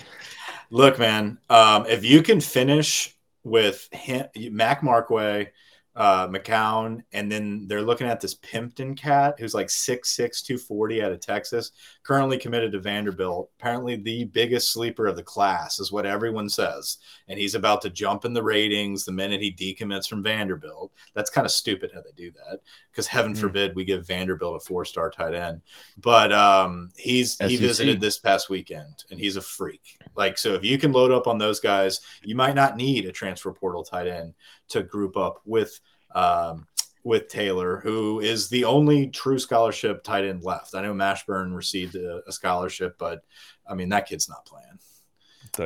[0.70, 5.48] Look, man, um, if you can finish with him, Mac Markway–
[5.96, 11.12] uh, McCown, and then they're looking at this Pimpton cat who's like 6'6, 240 out
[11.12, 11.72] of Texas,
[12.04, 13.50] currently committed to Vanderbilt.
[13.60, 16.98] Apparently, the biggest sleeper of the class is what everyone says.
[17.28, 20.94] And he's about to jump in the ratings the minute he decommits from Vanderbilt.
[21.14, 22.60] That's kind of stupid how they do that
[22.92, 23.40] because heaven mm.
[23.40, 25.62] forbid we give Vanderbilt a four star tight end.
[25.98, 27.50] But um, he's SEC.
[27.50, 29.98] he visited this past weekend and he's a freak.
[30.16, 33.12] Like, so if you can load up on those guys, you might not need a
[33.12, 34.34] transfer portal tight end
[34.72, 35.80] to group up with
[36.14, 36.68] um,
[37.04, 40.76] with Taylor, who is the only true scholarship tight end left.
[40.76, 43.22] I know Mashburn received a, a scholarship, but
[43.68, 44.80] I mean that kid's not playing.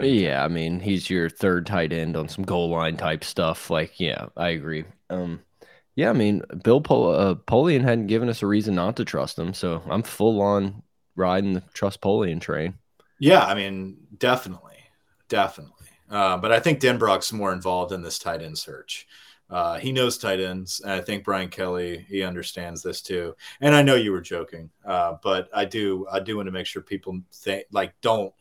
[0.01, 3.69] Yeah, I mean he's your third tight end on some goal line type stuff.
[3.69, 4.85] Like, yeah, I agree.
[5.09, 5.41] Um,
[5.95, 9.37] yeah, I mean Bill Pol- uh, Polian hadn't given us a reason not to trust
[9.37, 10.83] him, so I'm full on
[11.15, 12.75] riding the trust Polian train.
[13.19, 14.77] Yeah, I mean definitely,
[15.29, 15.74] definitely.
[16.09, 19.07] Uh, but I think Denbrock's more involved in this tight end search.
[19.49, 23.35] Uh, he knows tight ends, and I think Brian Kelly he understands this too.
[23.61, 26.65] And I know you were joking, uh, but I do I do want to make
[26.65, 28.33] sure people think like don't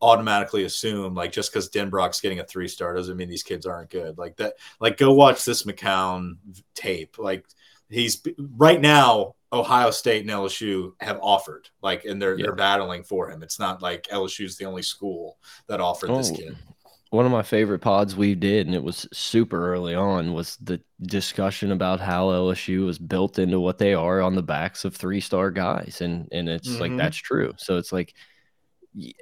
[0.00, 3.90] automatically assume like just because Denbrock's getting a three star doesn't mean these kids aren't
[3.90, 4.18] good.
[4.18, 6.38] Like that, like go watch this McCown
[6.74, 7.18] tape.
[7.18, 7.46] Like
[7.88, 8.22] he's
[8.56, 9.34] right now.
[9.50, 12.42] Ohio State and LSU have offered, like, and they're yeah.
[12.42, 13.42] they're battling for him.
[13.42, 16.54] It's not like LSU's the only school that offered oh, this kid
[17.10, 20.80] one of my favorite pods we did, and it was super early on, was the
[21.02, 25.20] discussion about how LSU was built into what they are on the backs of three
[25.20, 26.80] star guys, and and it's mm-hmm.
[26.80, 27.54] like that's true.
[27.56, 28.14] So it's like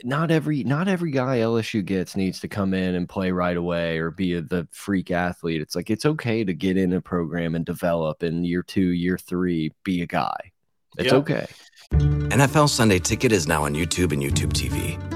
[0.02, 3.98] not every not every guy LSU gets needs to come in and play right away
[3.98, 5.60] or be a, the freak athlete.
[5.60, 9.18] It's like it's okay to get in a program and develop in year two, year
[9.18, 10.52] three, be a guy.
[10.98, 11.14] It's yep.
[11.14, 11.46] okay.
[11.92, 15.15] NFL Sunday Ticket is now on YouTube and YouTube TV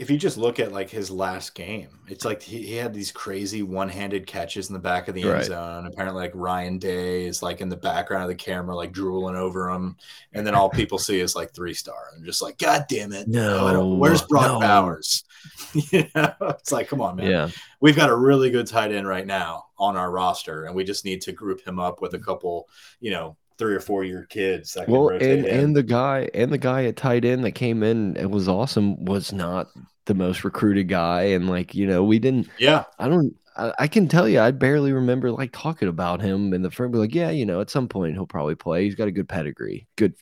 [0.00, 3.12] if you just look at like his last game, it's like he, he had these
[3.12, 5.86] crazy one-handed catches in the back of the end zone.
[5.86, 9.68] Apparently, like Ryan Day is like in the background of the camera, like drooling over
[9.68, 9.98] him,
[10.32, 13.28] and then all people see is like three star, I'm just like, God damn it,
[13.28, 14.60] no, where's Brock no.
[14.60, 15.22] Bowers?
[15.74, 17.30] you know, it's like, come on, man.
[17.30, 20.82] Yeah, we've got a really good tight end right now on our roster, and we
[20.82, 24.26] just need to group him up with a couple, you know, three or four year
[24.28, 24.76] kids.
[24.88, 28.32] well, and and the guy and the guy at tight end that came in and
[28.32, 29.68] was awesome was not
[30.06, 32.48] the most recruited guy, and like you know we didn't.
[32.58, 33.36] Yeah, I don't.
[33.56, 36.90] I, I can tell you, I barely remember like talking about him in the firm.
[36.90, 38.84] be Like, yeah, you know, at some point he'll probably play.
[38.84, 40.14] He's got a good pedigree, good,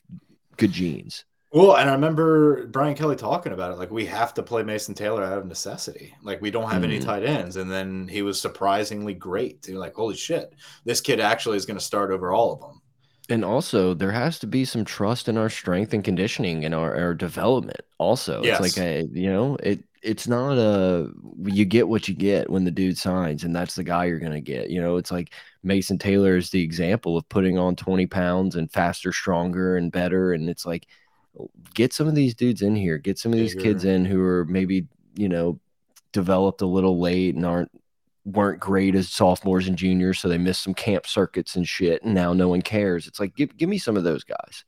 [0.57, 1.23] good genes.
[1.51, 3.79] Well, and I remember Brian Kelly talking about it.
[3.79, 6.13] Like, we have to play Mason Taylor out of necessity.
[6.21, 6.85] Like, we don't have mm.
[6.85, 7.55] any tight ends.
[7.55, 9.67] And then he was surprisingly great.
[9.67, 10.53] You're like, holy shit,
[10.85, 12.78] this kid actually is going to start over all of them.
[13.29, 16.95] And also, there has to be some trust in our strength and conditioning and our,
[16.95, 17.81] our development.
[17.99, 18.59] Also, yes.
[18.59, 21.09] it's like a uh, you know, it it's not a
[21.45, 24.41] you get what you get when the dude signs, and that's the guy you're gonna
[24.41, 24.69] get.
[24.69, 28.71] You know, it's like Mason Taylor is the example of putting on 20 pounds and
[28.71, 30.33] faster, stronger, and better.
[30.33, 30.87] And it's like,
[31.73, 33.95] get some of these dudes in here, get some of these kids mm-hmm.
[33.95, 35.59] in who are maybe you know
[36.11, 37.71] developed a little late and aren't
[38.25, 42.13] weren't great as sophomores and juniors, so they missed some camp circuits and shit, and
[42.13, 43.07] now no one cares.
[43.07, 44.63] It's like give give me some of those guys.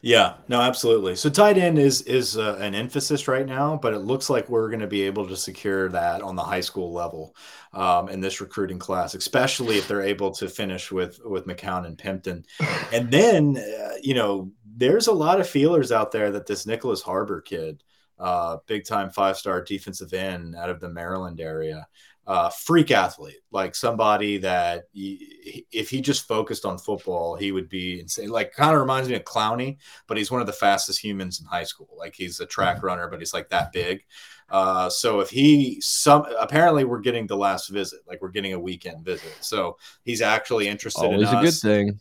[0.00, 1.16] Yeah, no, absolutely.
[1.16, 4.68] So tight end is is uh, an emphasis right now, but it looks like we're
[4.68, 7.34] going to be able to secure that on the high school level
[7.72, 11.98] um, in this recruiting class, especially if they're able to finish with with McCown and
[11.98, 12.44] Pimpton.
[12.92, 17.02] And then, uh, you know, there's a lot of feelers out there that this Nyckoles
[17.02, 17.82] Harbor kid,
[18.18, 21.86] uh, big time five star defensive end out of the Maryland area,
[22.28, 27.70] uh, freak athlete, like somebody that he, if he just focused on football, he would
[27.70, 28.28] be insane.
[28.28, 31.46] Like kind of reminds me of Clowney, but he's one of the fastest humans in
[31.46, 31.88] high school.
[31.96, 32.86] Like he's a track mm-hmm.
[32.86, 34.04] runner, but he's like that big.
[34.50, 38.60] Uh, so if he some apparently we're getting the last visit, like we're getting a
[38.60, 39.34] weekend visit.
[39.40, 41.06] So he's actually interested.
[41.06, 41.62] Always in a us.
[41.62, 42.00] good thing.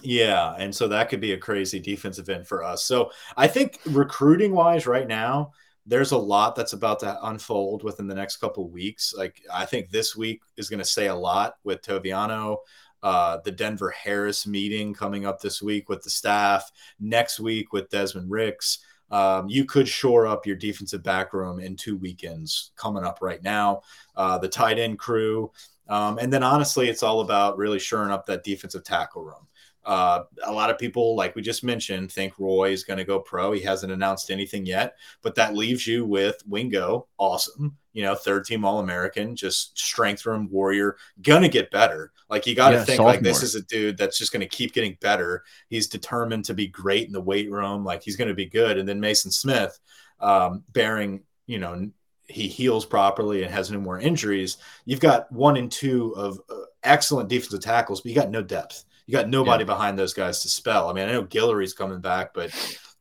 [0.00, 2.84] Yeah, and so that could be a crazy defensive end for us.
[2.84, 5.52] So I think recruiting wise, right now,
[5.86, 9.14] there's a lot that's about to unfold within the next couple weeks.
[9.16, 12.58] Like I think this week is going to say a lot with Toviano.
[13.02, 16.72] Uh, the Denver Harris meeting coming up this week with the staff.
[16.98, 18.80] Next week with Desmond Ricks.
[19.10, 23.42] Um, you could shore up your defensive back room in two weekends coming up right
[23.42, 23.82] now.
[24.16, 25.52] Uh, the tight end crew.
[25.88, 29.46] Um, and then honestly, it's all about really shoring up that defensive tackle room.
[29.86, 33.20] Uh, a lot of people, like we just mentioned, think Roy is going to go
[33.20, 33.52] pro.
[33.52, 38.44] He hasn't announced anything yet, but that leaves you with Wingo, awesome, you know, third
[38.44, 42.10] team All American, just strength room warrior, gonna get better.
[42.28, 43.12] Like you got to yeah, think, sophomore.
[43.12, 45.44] like this is a dude that's just going to keep getting better.
[45.68, 47.84] He's determined to be great in the weight room.
[47.84, 48.78] Like he's going to be good.
[48.78, 49.78] And then Maason Smith,
[50.18, 51.88] um, bearing, you know,
[52.28, 54.56] he heals properly and has no more injuries.
[54.84, 58.84] You've got one and two of uh, excellent defensive tackles, but you got no depth.
[59.06, 59.66] You got nobody yeah.
[59.66, 60.88] behind those guys to spell.
[60.88, 62.50] I mean, I know Guillory's coming back, but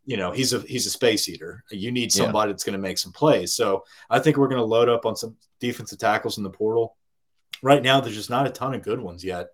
[0.06, 1.64] you know he's a he's a space eater.
[1.72, 2.54] You need somebody yeah.
[2.54, 3.56] that's going to make some plays.
[3.56, 6.96] So I think we're going to load up on some defensive tackles in the portal.
[7.64, 9.48] Right now, there's just not a ton of good ones yet.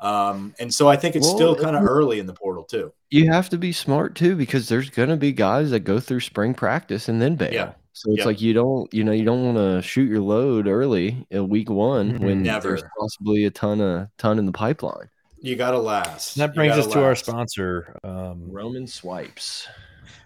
[0.00, 2.92] Um, and so I think it's well, still kind of early in the portal too.
[3.10, 6.20] You have to be smart too because there's going to be guys that go through
[6.20, 7.52] spring practice and then bail.
[7.52, 7.72] Yeah.
[7.92, 11.24] So it's like you don't, you know, you don't want to shoot your load early
[11.30, 12.68] in week one when Never.
[12.68, 15.08] there's possibly a ton of ton in the pipeline.
[15.42, 16.36] You got to last.
[16.36, 16.94] That brings us last.
[16.94, 19.66] to our sponsor, um, Roman Swipes.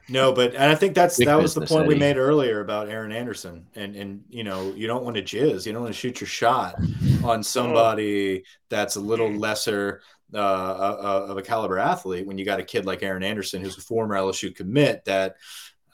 [0.08, 1.94] No, but and I think that's Big that was the point Eddie.
[1.94, 5.66] we made earlier about Aaron Anderson, and and you know you don't want to jizz,
[5.66, 6.76] you don't want to shoot your shot
[7.24, 10.02] on somebody that's a little lesser
[10.34, 13.62] uh, uh, uh, of a caliber athlete when you got a kid like Aaron Anderson
[13.62, 15.36] who's a former LSU commit that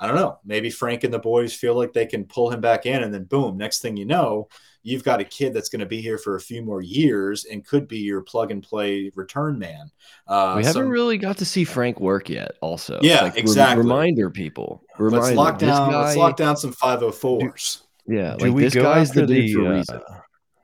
[0.00, 2.86] I don't know maybe Frank and the boys feel like they can pull him back
[2.86, 4.48] in, and then boom, next thing you know
[4.82, 7.66] you've got a kid that's going to be here for a few more years and
[7.66, 9.90] could be your plug and play return man.
[10.26, 12.52] Uh, we haven't really got to see Frank work yet.
[12.60, 13.78] Also, yeah, like, exactly.
[13.78, 14.82] reminder people.
[14.98, 15.90] Reminder, let's lock down.
[15.90, 17.82] Guy, let's lock down some five hundred fours.
[18.06, 20.20] Yeah, like this guy's the the, uh,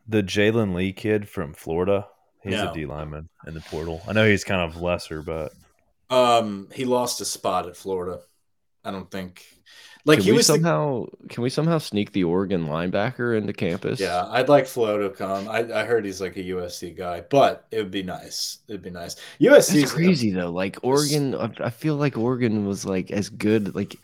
[0.09, 2.07] the Jalen Lee kid from Florida.
[2.43, 2.71] He's no.
[2.71, 4.01] a D lineman in the portal.
[4.09, 5.53] I know he's kind of lesser, but
[6.11, 8.21] um, he lost a spot at Florida.
[8.85, 9.45] I don't think
[10.09, 11.29] like can he was somehow the...
[11.29, 14.01] can we somehow sneak the Oregon linebacker into campus?
[14.01, 15.49] Yeah, I'd like Flo to come.
[15.49, 18.59] I, I heard he's like a USC guy, but it would be nice.
[18.69, 19.17] It'd be nice.
[19.41, 20.51] USC is crazy though.
[20.51, 23.75] Like Oregon, I feel like Oregon was like as good.
[23.75, 23.97] Like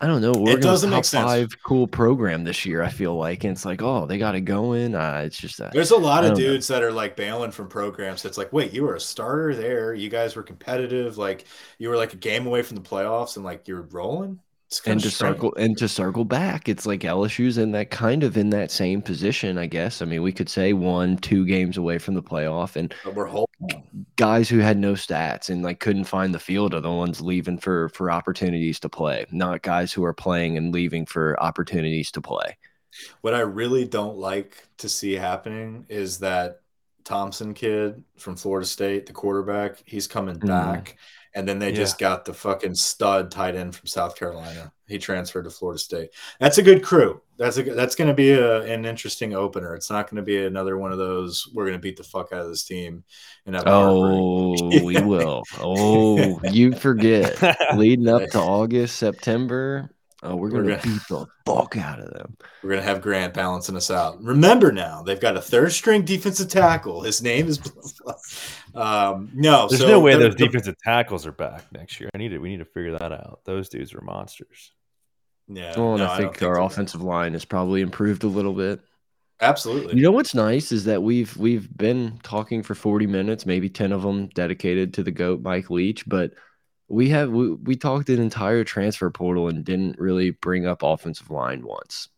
[0.00, 0.34] I don't know.
[0.34, 1.24] Oregon it doesn't make sense.
[1.24, 2.82] Five cool program this year.
[2.82, 4.94] I feel like, and it's like, oh, they got it going.
[4.94, 5.72] Uh, it's just that.
[5.72, 6.76] There's a lot of dudes know.
[6.76, 8.22] that are like bailing from programs.
[8.22, 9.94] That's like, wait, you were a starter there.
[9.94, 11.18] You guys were competitive.
[11.18, 11.46] Like
[11.78, 14.38] you were like a game away from the playoffs, and like you're rolling
[14.86, 15.36] and to strange.
[15.36, 19.02] circle and to circle back, it's like LSU's in that kind of in that same
[19.02, 20.02] position, I guess.
[20.02, 23.26] I mean, we could say one, two games away from the playoff, and but we're
[23.26, 23.48] holding
[24.16, 27.58] guys who had no stats and like couldn't find the field are the ones leaving
[27.58, 32.20] for for opportunities to play, not guys who are playing and leaving for opportunities to
[32.20, 32.56] play.
[33.20, 36.60] What I really don't like to see happening is that
[37.04, 40.48] Thompson kid from Florida State, the quarterback, he's coming mm-hmm.
[40.48, 40.96] back
[41.34, 41.76] and then they yeah.
[41.76, 44.72] just got the fucking stud tight end from South Carolina.
[44.86, 46.10] He transferred to Florida State.
[46.38, 47.20] That's a good crew.
[47.36, 49.74] That's a that's going to be a, an interesting opener.
[49.74, 51.48] It's not going to be another one of those.
[51.52, 53.02] We're going to beat the fuck out of this team.
[53.46, 54.52] And oh,
[54.84, 55.42] we will.
[55.58, 57.40] Oh, you forget.
[57.76, 59.90] Leading up to August, September,
[60.24, 62.36] Oh, we're, we're gonna, beat the fuck out of them.
[62.62, 64.22] We're gonna have Grant balancing us out.
[64.22, 67.02] Remember now, they've got a third string defensive tackle.
[67.02, 67.60] His name is.
[68.74, 72.08] um, no, there's so no way those defensive tackles are back next year.
[72.14, 72.38] I need to.
[72.38, 73.40] We need to figure that out.
[73.44, 74.72] Those dudes are monsters.
[75.46, 75.78] Yeah.
[75.78, 77.06] Well, no, I think I our think offensive that.
[77.06, 78.80] line has probably improved a little bit.
[79.40, 79.96] Absolutely.
[79.96, 83.92] You know what's nice is that we've we've been talking for 40 minutes, maybe 10
[83.92, 86.32] of them dedicated to the goat Mike Leach, but
[86.88, 91.30] we have we, we talked an entire transfer portal and didn't really bring up offensive
[91.30, 92.08] line once.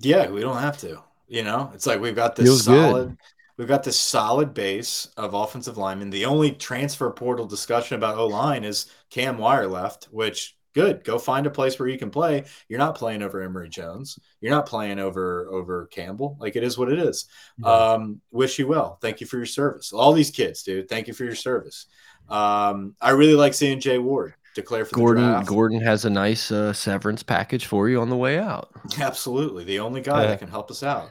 [0.00, 1.02] Yeah, we don't have to.
[1.28, 3.18] You know, it's like we've got this Feels solid good.
[3.56, 6.10] we've got this solid base of offensive linemen.
[6.10, 11.02] The only transfer portal discussion about O line is Cam Wire left, which good.
[11.04, 12.44] Go find a place where you can play.
[12.68, 14.18] You're not playing over Emery Jones.
[14.40, 16.36] You're not playing over over Campbell.
[16.38, 17.26] Like it is what it is.
[17.64, 18.98] Um, wish you well.
[19.00, 19.92] Thank you for your service.
[19.92, 20.88] All these kids, dude.
[20.88, 21.86] Thank you for your service.
[22.28, 25.44] Um, I really like seeing Jay Ward declare for Gordon.
[25.44, 28.70] Gordon has a nice uh, severance package for you on the way out.
[28.98, 31.10] Absolutely, the only guy that can help us out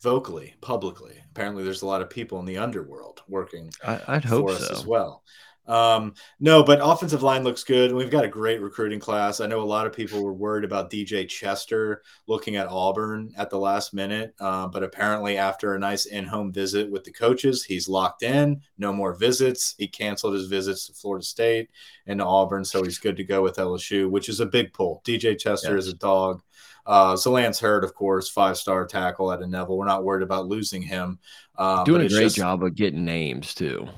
[0.00, 1.14] vocally, publicly.
[1.30, 3.70] Apparently, there's a lot of people in the underworld working.
[3.84, 5.22] I, would hope so as well.
[5.66, 7.92] Um, no, but offensive line looks good.
[7.92, 9.40] We've got a great recruiting class.
[9.40, 13.50] I know a lot of people were worried about DJ Chester looking at Auburn at
[13.50, 17.64] the last minute, uh, but apparently, after a nice in home visit with the coaches,
[17.64, 18.60] he's locked in.
[18.78, 19.74] No more visits.
[19.78, 21.70] He canceled his visits to Florida State
[22.06, 25.02] and to Auburn, so he's good to go with LSU, which is a big pull.
[25.04, 25.86] DJ Chester yes.
[25.86, 26.42] is a dog.
[26.86, 29.76] Uh, so Lance Heard, of course, five star tackle at a Neville.
[29.76, 31.18] We're not worried about losing him.
[31.58, 33.88] Uh, Doing a great just, job of getting names too.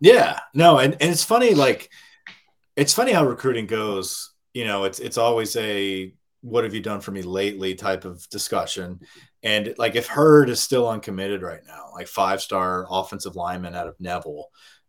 [0.00, 1.90] Yeah, no, and, and it's funny, like
[2.76, 4.32] it's funny how recruiting goes.
[4.54, 8.28] You know, it's it's always a what have you done for me lately type of
[8.30, 9.00] discussion.
[9.42, 13.88] And like if Heard is still uncommitted right now, like five star offensive lineman out
[13.88, 14.48] of Neville,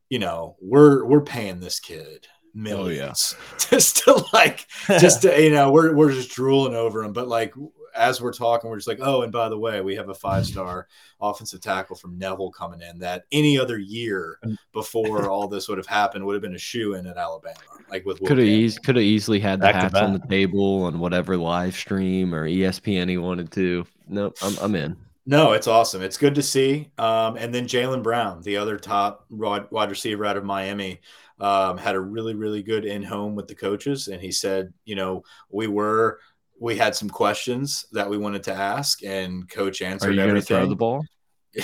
[0.10, 3.68] you know, we're we're paying this kid millions oh, yeah.
[3.70, 4.66] just to like
[5.00, 7.54] just to you know we're we're just drooling over him but like
[7.98, 10.46] as we're talking, we're just like, oh, and by the way, we have a five
[10.46, 10.88] star
[11.22, 14.40] offensive tackle from Neville coming in that any other year
[14.74, 17.58] before all this would have happened would have been a shoe in at Alabama.
[17.90, 21.00] Like with could have easy, could have easily had the hats on the table on
[21.00, 23.86] whatever live stream or ESPN he wanted to.
[24.08, 24.98] Nope, I'm I'm in.
[25.30, 26.02] No, it's awesome.
[26.02, 26.90] It's good to see.
[26.98, 31.02] Um, and then Jalen Brown, the other top wide receiver out of Miami,
[31.40, 34.08] um, had a really, really good in home with the coaches.
[34.08, 36.20] And he said, you know, we were
[36.60, 40.58] we had some questions that we wanted to ask, and coach answered Are you everything.
[40.58, 41.06] Throw the ball.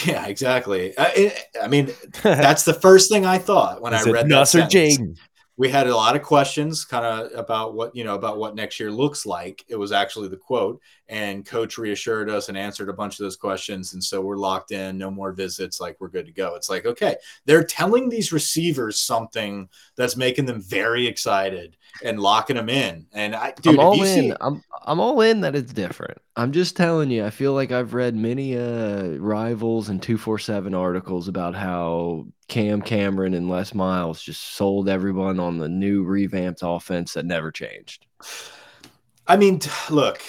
[0.06, 0.92] Yeah, exactly.
[0.98, 1.92] I, I mean,
[2.24, 4.30] that's the first thing I thought when Is I read that.
[4.30, 5.16] Nuss Jayden?
[5.56, 8.80] we had a lot of questions kind of about what you know about what next
[8.80, 12.94] year looks like it was actually the quote and coach reassured us and answered a
[12.94, 16.26] bunch of those questions and so we're locked in no more visits like we're good
[16.26, 17.16] to go it's like okay
[17.46, 23.36] they're telling these receivers something that's making them very excited and locking them in and
[23.36, 24.36] i dude, I'm all in.
[24.42, 27.94] I'm, I'm all in that it's different i'm just telling you i feel like i've
[27.94, 34.56] read many uh rivals and 247 articles about how cam cameron and les miles just
[34.56, 38.06] sold everyone on the new revamped offense that never changed
[39.26, 40.22] I mean, look,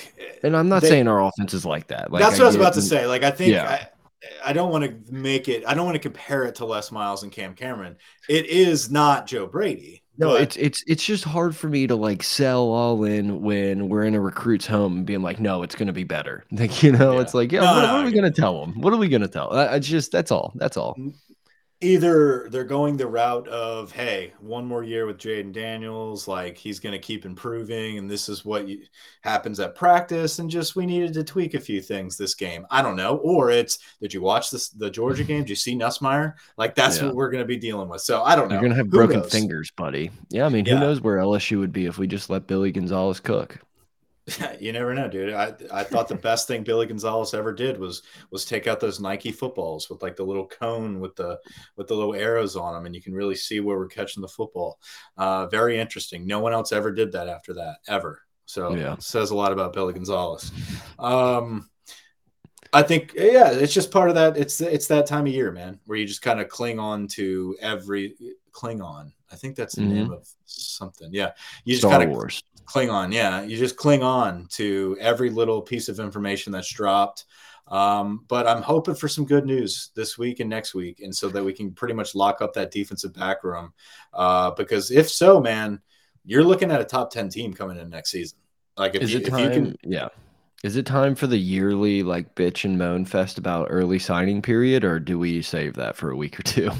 [0.44, 2.12] and I'm not they, saying our offense is like that.
[2.12, 3.08] Like, that's what I, I was about to say.
[3.08, 3.88] Like, I think yeah.
[4.44, 5.64] I, I don't want to make it.
[5.66, 7.96] I don't want to compare it to Les Miles and Cam Cameron.
[8.28, 10.03] It is not Joe Brady.
[10.16, 10.42] No, but...
[10.42, 14.14] it's it's it's just hard for me to like sell all in when we're in
[14.14, 16.44] a recruit's home and being like, no, it's going to be better.
[16.64, 17.20] Like you know, yeah.
[17.20, 18.80] it's like, yeah, no, what, no, what, are we going to tell them?
[18.80, 19.52] What are we going to tell?
[19.52, 20.52] I, I just that's all.
[20.54, 20.96] That's all
[21.80, 26.80] either they're going the route of hey one more year with Jayden Daniels like he's
[26.80, 28.84] going to keep improving and this is what you,
[29.22, 32.66] happens at practice and just we needed to tweak a few things this game.
[32.70, 33.16] I don't know.
[33.16, 35.40] Or it's did you watch this the Georgia game?
[35.40, 37.06] Did you see Nussmeier like that's yeah.
[37.06, 38.02] what we're going to be dealing with.
[38.02, 39.32] So I don't know you're going to have who broken knows?
[39.32, 40.10] fingers buddy.
[40.30, 43.20] Yeah I mean who knows where LSU would be if we just let Billy Gonzales
[43.20, 43.58] cook
[44.58, 45.34] you never know, dude.
[45.34, 49.00] I I thought the best thing Billy Gonzales ever did was was take out those
[49.00, 51.38] Nike footballs with like the little cone with the
[51.76, 54.28] with the little arrows on them, and you can really see where we're catching the
[54.28, 54.78] football.
[55.16, 56.26] Uh, very interesting.
[56.26, 58.22] No one else ever did that after that ever.
[58.46, 60.50] So yeah, says a lot about Billy Gonzales.
[60.98, 61.68] Um,
[62.72, 64.36] I think yeah, it's just part of that.
[64.36, 67.56] It's it's that time of year, man, where you just kind of cling on to
[67.60, 68.16] every
[68.52, 69.12] cling on.
[69.30, 69.94] I think that's the mm-hmm.
[69.94, 71.10] name of something.
[71.12, 71.32] Yeah,
[71.64, 72.16] you just kind of
[72.64, 73.12] cling on.
[73.12, 77.24] Yeah, you just cling on to every little piece of information that's dropped.
[77.66, 81.28] Um, but I'm hoping for some good news this week and next week, and so
[81.30, 83.72] that we can pretty much lock up that defensive back room.
[84.12, 85.80] Uh, because if so, man,
[86.24, 88.38] you're looking at a top ten team coming in next season.
[88.76, 90.08] Like if, Is you, it time, if you can, yeah.
[90.62, 94.84] Is it time for the yearly like bitch and moan fest about early signing period,
[94.84, 96.70] or do we save that for a week or two?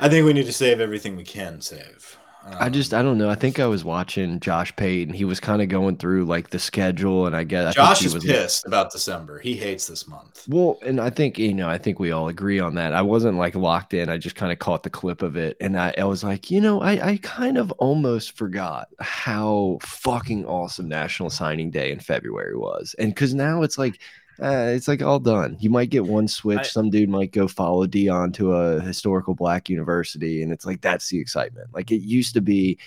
[0.00, 2.18] I think we need to save everything we can save.
[2.46, 3.30] I just I don't know.
[3.30, 5.14] I think I was watching Josh Payton.
[5.14, 8.24] He was kind of going through like the schedule, and I guess Josh I is
[8.24, 9.38] pissed like, about December.
[9.38, 10.44] He hates this month.
[10.48, 12.92] Well, and I think you know, I think we all agree on that.
[12.92, 14.08] I wasn't like locked in.
[14.08, 16.60] I just kind of caught the clip of it, and I, I was like, you
[16.60, 22.56] know, I I kind of almost forgot how fucking awesome National Signing Day in February
[22.56, 24.00] was, and because now it's like
[24.42, 25.56] uh, it's like all done.
[25.60, 26.58] You might get one switch.
[26.58, 30.80] I, Some dude might go follow Deion to a historical black university, and it's like
[30.80, 31.68] that's the excitement.
[31.72, 32.78] Like it used to be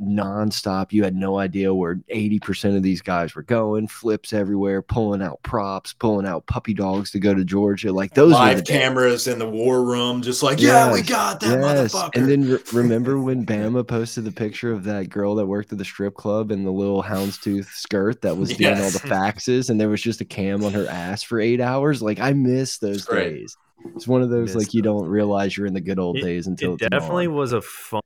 [0.00, 0.92] nonstop.
[0.92, 5.42] You had no idea where 80% of these guys were going, flips everywhere, pulling out
[5.42, 7.92] props, pulling out puppy dogs to go to Georgia.
[7.92, 11.60] Like those live cameras in the war room, just like, yes, yeah, we got that
[11.60, 11.94] yes.
[11.94, 12.16] motherfucker.
[12.16, 15.78] And then re remember when Bama posted the picture of that girl that worked at
[15.78, 18.82] the strip club in the little houndstooth skirt that was doing yes.
[18.82, 22.02] all the faxes, and there was just a cam on her ass for eight hours?
[22.02, 23.56] Like I miss those days.
[23.94, 26.46] It's one of those like you don't realize you're in the good old it, days
[26.46, 28.00] until it definitely was a fun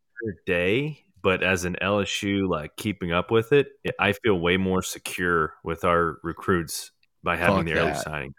[0.45, 3.69] day but as an LSU, like keeping up with it,
[4.01, 6.91] I feel way more secure with our recruits
[7.23, 8.35] by having Fuck the early signing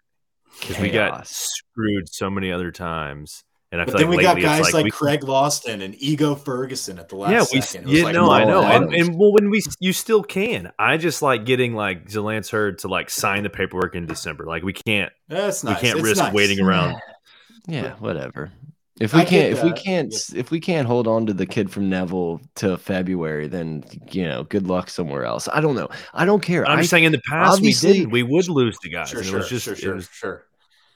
[0.60, 3.44] because we got screwed so many other times.
[3.72, 5.84] And I But feel then like we got lately guys like, like, we, Craig Loston
[5.84, 7.90] and Ego Ferguson at the last yeah, we second.
[7.90, 10.72] It was yeah, like, no, I know, and, and well, when we you still can.
[10.80, 14.46] I just like getting like Zalance Heard to like sign the paperwork in December.
[14.46, 15.76] Like we can't, That's nice.
[15.76, 16.34] we can't It's risk nice.
[16.34, 16.96] waiting around.
[17.68, 18.52] Yeah, whatever.
[19.00, 21.46] If we get can't, if we uh, can't, if we can't hold on to the
[21.46, 25.48] kid from Neville to February, then you know, good luck somewhere else.
[25.54, 25.88] I don't know.
[26.14, 26.68] I don't care.
[26.68, 28.10] I'm I, just saying, in the past, we didn't.
[28.10, 29.10] We would lose to guys.
[29.10, 30.46] Sure, and sure, it was just, sure, it sure, was sure.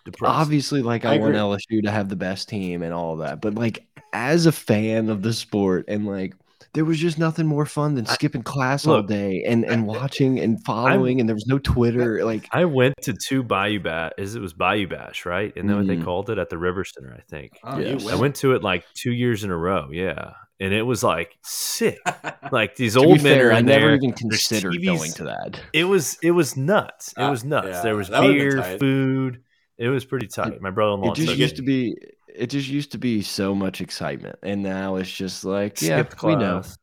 [0.03, 0.35] depressing.
[0.35, 1.77] obviously, like I, I want agree.
[1.79, 5.21] LSU to have the best team and all that, but like as a fan of
[5.21, 6.35] the sport, and like
[6.74, 10.39] there was just nothing more fun than I- skipping class all day and and watching
[10.39, 12.24] and following, and there was no Twitter.
[12.26, 14.11] Like I went to two Bayou Bash.
[14.17, 15.53] Is it was Bayou Bash, right?
[15.55, 16.03] Isn't that what they Mhm.
[16.03, 17.15] called it at the River Center?
[17.17, 17.59] I think.
[17.63, 18.03] Oh, Yes.
[18.03, 19.89] you I went to it like two years in a row.
[19.91, 21.99] Yeah, and it was like sick.
[22.51, 23.95] Like these old men fair, are I never there.
[23.95, 25.59] even considered going to that.
[25.74, 27.13] It was it was nuts.
[27.17, 27.67] It Ah, was nuts.
[27.69, 29.41] yeah, there was that would've been beer, food.
[29.80, 30.61] It was pretty tight.
[30.61, 31.57] My brother-in-law It just used it.
[31.57, 31.95] to be.
[32.36, 36.23] It just used to be so much excitement, and now it's just like, yeah, Skipped
[36.23, 36.61] we know.
[36.61, 36.77] class.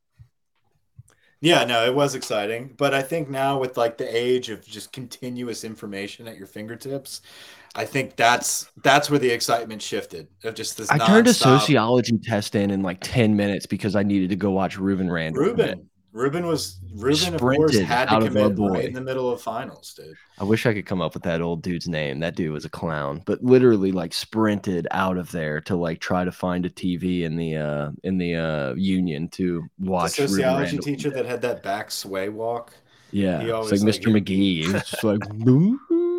[1.42, 4.92] Yeah, no, it was exciting, but I think now with like the age of just
[4.92, 7.22] continuous information at your fingertips,
[7.74, 10.28] I think that's that's where the excitement shifted.
[10.44, 10.90] Of just this.
[10.90, 14.50] I turned a sociology test in in like ten minutes because I needed to go
[14.50, 15.42] watch Rueben Randle.
[15.42, 17.34] Rueben, Rueben was Rueben.
[17.34, 18.68] Of course, Sprinted had to out of our commit boy.
[18.70, 20.16] right in the middle of finals, dude.
[20.38, 22.18] I wish I could come up with that old dude's name.
[22.18, 26.24] That dude was a clown, but literally like sprinted out of there to like try
[26.24, 30.76] to find a TV in the uh in the uh union to watch the sociology
[30.76, 30.84] Randle.
[30.84, 32.72] teacher that had that back sway walk.
[33.12, 34.12] Yeah, he it's like like, Mr.
[34.12, 34.64] McGee.
[34.64, 35.20] He was just like,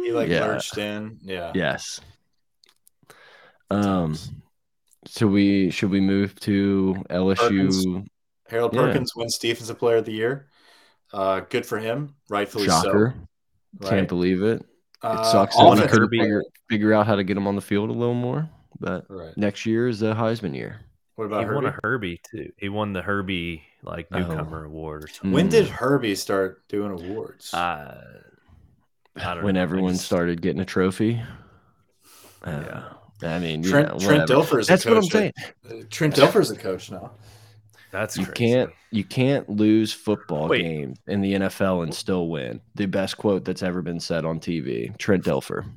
[0.03, 1.19] He like yeah, lurched in.
[1.21, 1.51] Yeah.
[1.53, 1.99] yes.
[3.69, 4.31] Um, times.
[5.05, 7.37] so we should we move to LSU?
[7.37, 8.09] Perkins.
[8.51, 8.81] Harold Yeah.
[8.81, 10.47] Perkins wins Defensive Player of the Year.
[11.13, 13.15] Uh, good for him, rightfully Shocker!
[13.81, 13.89] so.
[13.89, 14.61] Can't believe it.
[14.61, 14.65] It
[15.01, 17.61] Uh, sucks that we offensive couldn't figure, figure out how to get him on the
[17.61, 18.49] field a little more.
[18.79, 19.35] But Right.
[19.37, 20.81] next year is a Heisman year.
[21.15, 21.67] What about He won Herbie?
[21.67, 22.51] a Herbie too.
[22.57, 24.19] He won the Herbie like Oh.
[24.19, 25.31] newcomer award or something.
[25.31, 27.53] When did Herbie start doing awards?
[27.53, 28.21] Uh,
[29.15, 29.61] I don't when know.
[29.61, 31.21] Everyone just- started getting a trophy.
[32.43, 32.83] Uh, Yeah.
[33.23, 34.29] I mean, Trent, yeah, Trent.
[34.29, 35.33] Dilfer is That's a what I'm saying.
[35.69, 37.11] Uh, Trent Dilfer's a coach now.
[37.91, 38.53] That's You crazy.
[38.53, 40.61] can't you can't lose football Wait.
[40.61, 42.61] games in the NFL and still win.
[42.75, 44.97] The best quote that's ever been said on TV.
[44.97, 45.65] Trent Dilfer.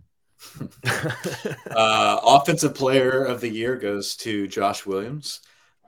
[1.71, 5.41] Uh, offensive Player of the Year goes to Josh Williams.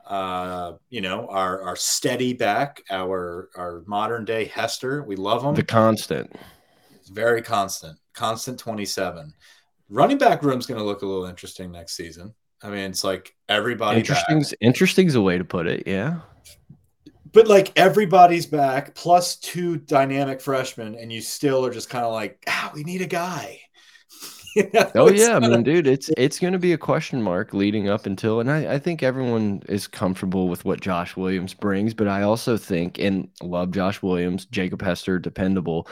[0.06, 5.02] Uh, you know, our our steady back, our our modern day Hester.
[5.02, 5.54] We love him.
[5.54, 6.34] The constant.
[6.94, 9.32] It's very constant, constant 27.
[9.88, 12.34] Running back room's going to look a little interesting next season.
[12.62, 14.28] I mean, it's like everybody back.
[14.30, 15.84] Interesting's interesting's a way to put it.
[15.86, 16.20] Yeah.
[17.32, 22.12] But like everybody's back plus two dynamic freshmen, and you still are just kind of
[22.12, 23.60] like, ah, we need a guy.
[24.56, 26.78] You know, Oh it's yeah, I not mean, dude, it's it's going to be a
[26.78, 31.14] question mark leading up until, and I, I think everyone is comfortable with what Josh
[31.14, 35.88] Williams brings, but I also think and love Josh Williams, Jacob Hester, dependable.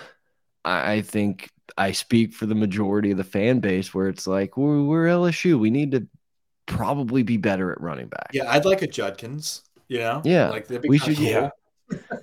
[0.65, 4.57] I, I think I speak for the majority of the fan base where it's like
[4.57, 6.09] we're, we're LSU, we need to
[6.67, 8.31] probably be better at running back.
[8.33, 9.63] yeah, I'd like a Judkins.
[9.89, 11.51] You know, Yeah, like that'd be we should- cool.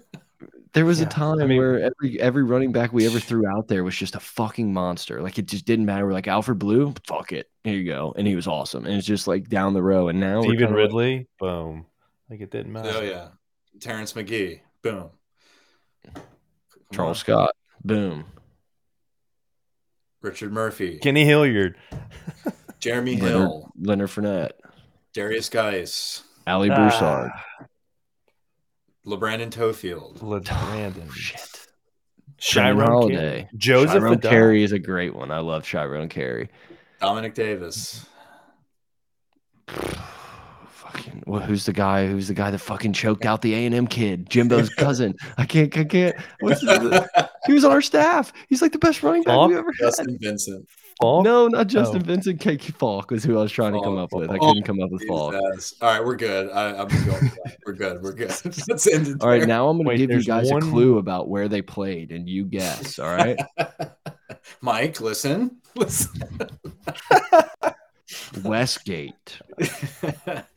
[0.73, 3.45] There was Yeah, a time I mean- where every every running back we ever threw
[3.45, 5.21] out there was just a fucking monster.
[5.21, 6.05] Like it just didn't matter.
[6.05, 8.85] We're like Alfred Blue, fuck it, here you go, and he was awesome.
[8.85, 10.07] And it's just like down the row.
[10.07, 11.85] And now we're Stevan kinda like- Ridley, boom.
[12.29, 12.89] Like it didn't matter.
[12.95, 13.27] Oh yeah,
[13.81, 15.09] Terrence Magee, boom.
[16.93, 17.19] Charles.
[17.19, 17.51] Scott,
[17.83, 18.23] boom.
[20.21, 21.75] Richard Murphy, Kenny Hilliard.
[22.81, 24.51] Jeremy Leonard, Hill, Leonard Fournette,
[25.13, 27.31] Derrius Guice, Alley Broussard.
[27.33, 27.65] Ah,
[29.05, 30.17] LaBrandon Toefield.
[30.19, 31.07] LeBrandon.
[31.07, 31.47] Oh, shit.
[32.37, 33.15] Chiron Brendan Holiday.
[33.15, 33.49] Holiday.
[33.55, 34.29] Joseph Chiron Addai.
[34.29, 35.31] Carey is a great one.
[35.31, 36.49] I love Shyrone Carey.
[37.01, 38.05] Domanick Davis.
[39.67, 42.07] Fucking, well, who's the guy?
[42.07, 45.15] Who's the guy that fucking choked out the A and M kid, Jimbo's cousin?
[45.37, 46.15] I can't, I can't.
[46.41, 46.61] What's
[47.45, 48.33] he was on our staff.
[48.49, 49.59] He's like the best running back we Falk?
[49.59, 49.79] ever had.
[49.79, 50.67] Justin Vincent.
[51.01, 51.25] Falk?
[51.25, 52.05] No, not Justin Oh.
[52.05, 52.39] Vincent.
[52.39, 54.13] Cake Falk was who I was trying to come Falk.
[54.13, 54.29] up with.
[54.29, 55.33] I Oh, couldn't come up with Falk.
[55.33, 55.75] Jesus.
[55.81, 56.49] All right, we're good.
[56.51, 57.31] I, I'm going.
[57.65, 58.01] We're good.
[58.01, 58.29] We're good.
[58.69, 60.99] Let's end it All right, now I'm going to give you guys one- a clue
[60.99, 62.99] about where they played, and you guess.
[62.99, 63.37] All right,
[64.61, 65.57] Mike, listen.
[65.75, 66.09] Listen.
[68.43, 69.39] Westgate,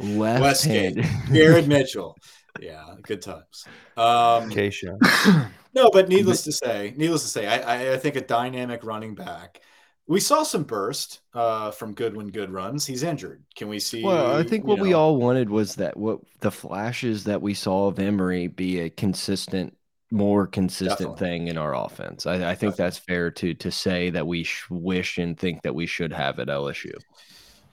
[0.01, 1.05] left Westgate.
[1.05, 1.34] hand.
[1.34, 2.16] Jared Mitchell.
[2.61, 3.64] Yeah, good times.
[3.97, 5.51] Um, Keisha.
[5.74, 9.14] No, but needless to say, needless to say, I, I, I think a dynamic running
[9.14, 9.61] back.
[10.07, 12.84] We saw some burst uh, from Goodwin Good runs.
[12.84, 13.42] He's injured.
[13.57, 14.02] Can we see?
[14.02, 17.86] Well, I think what we all wanted was that what the flashes that we saw
[17.88, 19.76] of Emery be a consistent,
[20.11, 21.18] more consistent Definitely.
[21.18, 22.26] thing in our offense.
[22.26, 25.74] I, I think that's fair to to say that we sh- wish and think that
[25.74, 26.92] we should have at LSU.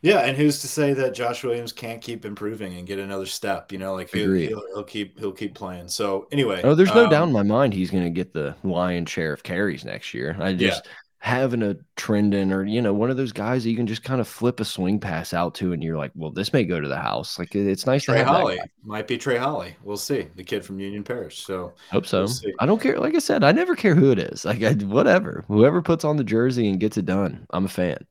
[0.03, 3.71] Yeah, and who's to say that Josh Williams can't keep improving and get another step?
[3.71, 5.89] You know, like he'll, he'll, he'll keep he'll keep playing.
[5.89, 8.55] So anyway, Oh, there's no um, doubt in my mind he's going to get the
[8.63, 10.36] lion's share of carries next year.
[10.39, 10.88] I just
[11.22, 14.19] having a Trendon or you know one of those guys that you can just kind
[14.19, 16.88] of flip a swing pass out to, and you're like, well, this may go to
[16.88, 17.38] the house.
[17.38, 19.76] Like it's nice Trey to have Holly might be Trey Holly.
[19.84, 20.28] We'll see.
[20.36, 21.45] The kid from Union Parish.
[21.45, 22.24] So Hope so.
[22.24, 22.53] We'll.
[22.59, 22.99] I don't care.
[22.99, 24.43] Like I said, I never care who it is.
[24.45, 28.05] Like I, whatever, whoever puts on the jersey and gets it done, I'm a fan.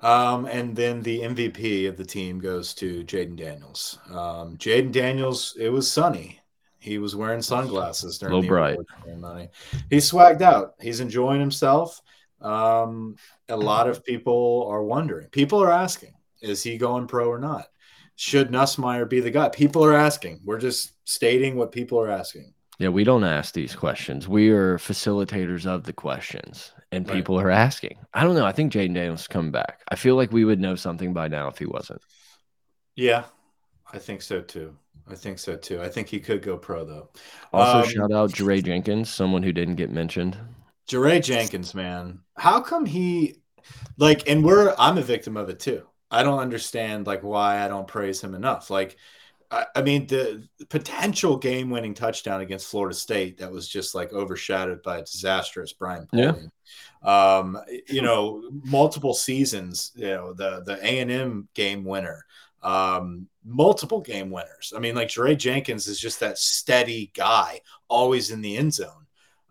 [0.00, 3.98] Um, and then the MVP of the team goes to Jayden Daniels.
[4.10, 6.40] Um, Jayden Daniels, it was sunny.
[6.78, 8.78] He was wearing sunglasses during Little the bright.
[9.02, 9.48] ceremony.
[9.88, 10.74] He's swagged out.
[10.78, 12.02] He's enjoying himself.
[12.40, 13.16] Um,
[13.48, 15.28] a lot of people are wondering.
[15.28, 17.66] People are asking, is he going pro or not?
[18.16, 19.48] Should Nussmeier be the guy?
[19.48, 20.40] People are asking.
[20.44, 22.52] We're just stating what people are asking.
[22.78, 24.28] Yeah, we don't ask these questions.
[24.28, 27.14] We are facilitators of the questions, and Right.
[27.16, 27.98] people are asking.
[28.12, 28.44] I don't know.
[28.44, 29.80] I think Jayden Daniels is coming back.
[29.88, 32.02] I feel like we would know something by now if he wasn't.
[32.96, 33.24] Yeah,
[33.92, 34.76] I think so too.
[35.08, 35.80] I think so too.
[35.82, 37.10] I think he could go pro though.
[37.52, 40.36] Also, Um, shout out Jaray Jenkins, someone who didn't get mentioned.
[40.88, 42.20] Jaray Jenkins, man.
[42.36, 43.36] How come he
[43.98, 45.86] like and we're I'm a victim of it too.
[46.10, 48.70] I don't understand like why I don't praise him enough.
[48.70, 48.96] Like
[49.50, 54.12] I, I mean the potential game winning touchdown against Florida State that was just like
[54.12, 56.34] overshadowed by a disastrous Brian Yeah.
[57.02, 57.58] Um,
[57.88, 62.24] you know, multiple seasons, you know, the the A and M game winner,
[62.62, 64.72] um, multiple game winners.
[64.74, 69.03] I mean, like Jaray Jenkins is just that steady guy, always in the end zone.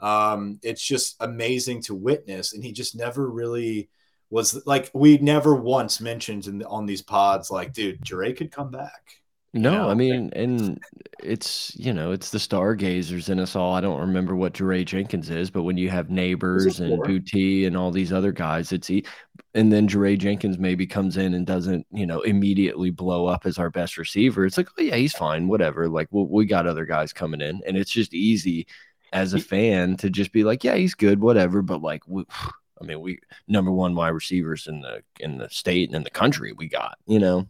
[0.03, 3.89] Um, it's just amazing to witness, and he just never really
[4.29, 8.51] was like we never once mentioned in the, on these pods like, dude, Jaray could
[8.51, 9.21] come back.
[9.53, 9.89] No, know?
[9.89, 10.77] I mean, and
[11.23, 13.73] it's you know, it's the stargazers in us all.
[13.73, 17.01] I don't remember what Jaray Jenkins is, but when you have Nabers and?
[17.03, 19.05] Boutte and all these other guys, it's e-
[19.53, 23.57] and then Jaray Jenkins maybe comes in and doesn't, you know, immediately blow up as
[23.57, 24.45] our best receiver.
[24.45, 25.87] It's like, oh yeah, he's fine, whatever.
[25.87, 28.67] Like, well, we got other guys coming in, and it's just easy
[29.13, 31.61] as a fan to just be like, yeah, he's good, whatever.
[31.61, 32.25] But like, we,
[32.81, 36.09] I mean, we number one wide receivers in the in the state and in the
[36.09, 36.51] country.
[36.51, 37.47] We got, you know,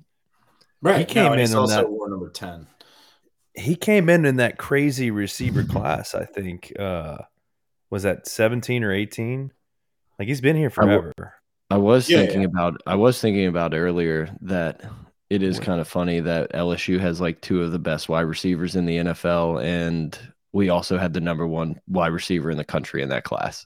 [0.82, 0.99] Right.
[0.99, 2.68] He came and he's in on also that- war number ten.
[3.55, 6.14] He came in in that crazy receiver class.
[6.16, 7.20] I think uh,
[7.89, 9.51] was that seventeen or eighteen.
[10.20, 11.34] Like he's been here I w- forever.
[11.70, 12.47] I was Yeah, thinking yeah.
[12.47, 14.82] about I was thinking about earlier that
[15.30, 18.76] it is kind of funny that LSU has like two of the best wide receivers
[18.76, 20.18] in the NFL and
[20.54, 23.66] we also had the number one wide receiver in the country in that class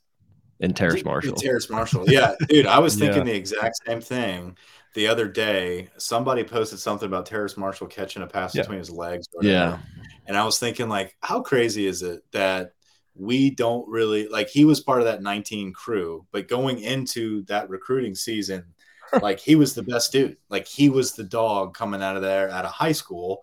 [0.60, 1.36] in Terrace Marshall.
[1.36, 2.06] Terrace Marshall.
[2.08, 3.34] Yeah, dude, I was thinking Yeah.
[3.34, 4.58] the exact same thing
[4.96, 5.90] the other day.
[5.98, 8.64] Somebody posted something about Terrace Marshall catching a pass Yeah.
[8.64, 9.28] between his legs.
[9.34, 9.54] whatever.
[9.54, 9.78] Yeah.
[10.26, 12.72] And I was thinking, like, how crazy is it that
[13.16, 17.70] we don't really like he was part of that 19 crew, but going into that
[17.70, 18.64] recruiting season,
[19.22, 20.38] like he was the best dude.
[20.50, 23.42] Like he was the dog coming out of there out of high school.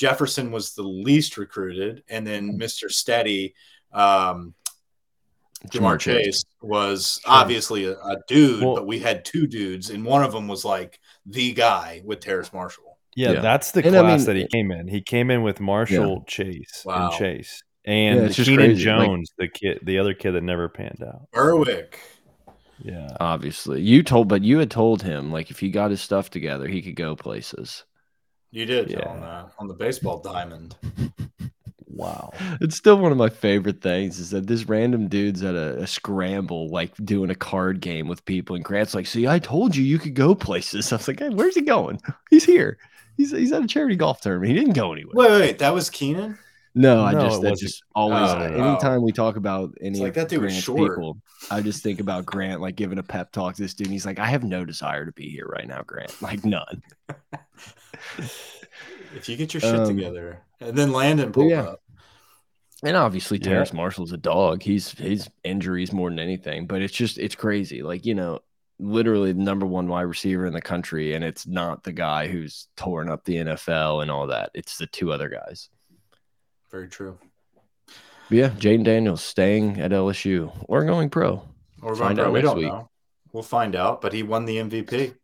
[0.00, 2.90] Jefferson was the least recruited, and then Mr.
[2.90, 3.54] Steady,
[3.92, 4.54] um,
[5.68, 10.22] Ja'Marr Chase was obviously a, a dude, Well- but we had two dudes, and one
[10.22, 12.96] of them was like the guy with Terrace Marshall.
[13.14, 13.40] Yeah, Yeah.
[13.42, 14.88] that's the And I class mean- that he came in.
[14.88, 17.10] He came in with Marshall, Chase, Wow.
[17.10, 20.70] and Chase, and Yeah, Keenan crazy, like- Jones, the kid, the other kid that never
[20.70, 21.30] panned out.
[21.30, 21.98] Berwick.
[22.82, 23.82] Yeah, Obviously.
[23.82, 26.80] You told but you had told him like if he got his stuff together, he
[26.80, 27.84] could go places.
[28.50, 29.00] You did Yeah.
[29.00, 30.74] tell him that on the baseball diamond.
[31.86, 32.32] wow.
[32.60, 35.86] It's still one of my favorite things is that this random dude's at a, a
[35.86, 39.84] scramble, like doing a card game with people, and Grant's like, "See, I told you
[39.84, 42.00] you could go places." I was like, "Hey, where's he going?
[42.30, 42.78] He's here.
[43.16, 44.50] He's he's at a charity golf tournament.
[44.52, 46.38] He didn't go anywhere." Wait, wait, that was Keenan.
[46.74, 48.30] No, I No, just it that just always.
[48.30, 50.92] Oh, anytime we talk about any like of that dude was Grant's short.
[50.92, 51.18] people,
[51.50, 53.88] I just think about Grant like giving a pep talk to this dude.
[53.88, 56.20] And he's like, "I have no desire to be here right now, Grant.
[56.22, 56.82] Like none."
[58.18, 61.62] If you get your shit Um, together, and then Landon pulled yeah.
[61.62, 61.80] up.
[62.82, 63.44] And obviously, Yeah.
[63.50, 64.62] Terrace Marshall's a dog.
[64.62, 67.82] He's his injuries more than anything, but it's just it's crazy.
[67.82, 68.38] Like you know,
[68.78, 72.68] literally the number one wide receiver in the country, and it's not the guy who's
[72.76, 74.50] torn up the NFL and all that.
[74.54, 75.68] It's the two other guys.
[76.70, 77.18] Very true.
[78.28, 81.42] But yeah, Jayden Daniels staying at LSU or going pro.
[81.82, 82.66] Or Find Von out we don't week.
[82.68, 82.88] know.
[83.32, 84.00] We'll find out.
[84.00, 85.14] But he won the MVP,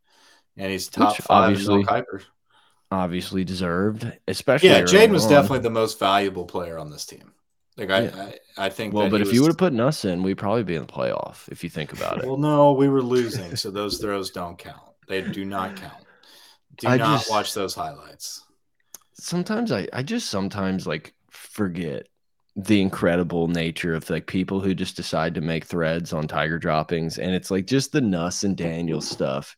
[0.56, 2.22] and he's top Which five in obviously- Mel Kiper.
[2.90, 4.68] Obviously deserved, especially.
[4.68, 5.30] Yeah, Jayden was on.
[5.30, 7.32] definitely the most valuable player on this team.
[7.76, 8.30] Like I, Yeah.
[8.56, 8.94] I, I think.
[8.94, 9.10] well.
[9.10, 11.48] But if you would have put Nuss in, we'd probably be in the playoff.
[11.50, 12.26] If you think about it.
[12.26, 14.80] well, no, we were losing, so those throws don't count.
[15.08, 15.92] They do not count.
[16.78, 18.44] Do I not just- watch those highlights.
[19.14, 22.06] sometimes I, I just sometimes like forget
[22.54, 27.18] the incredible nature of like people who just decide to make threads on tiger droppings
[27.18, 29.56] and it's like just the Nuss and Daniel stuff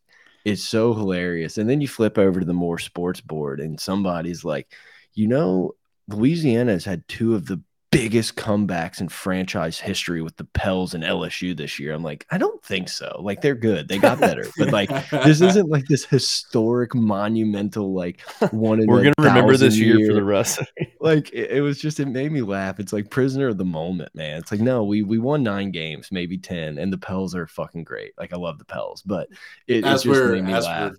[0.49, 1.59] it's so hilarious.
[1.59, 4.72] And then you flip over to the more sports board, and somebody's like,
[5.14, 5.72] you know,
[6.09, 11.03] Louisiana has had two of the biggest comebacks in franchise history with the Pels and
[11.03, 11.95] LSU this year.
[11.95, 13.20] I'm like, I don't think so.
[13.22, 13.89] Like they're good.
[13.89, 14.45] They got better.
[14.59, 18.20] but like this isn't like this historic monumental like
[18.51, 20.61] one in We're gonna remember this thousand year for the rest.
[21.01, 22.78] like it, it was just it made me laugh.
[22.78, 24.39] It's like prisoner of the moment, man.
[24.39, 27.84] It's like no, we we won nine games, maybe ten, and the Pels are fucking
[27.84, 28.12] great.
[28.18, 29.28] Like I love the Pels, but
[29.66, 30.93] it, it as just we're made me as laugh.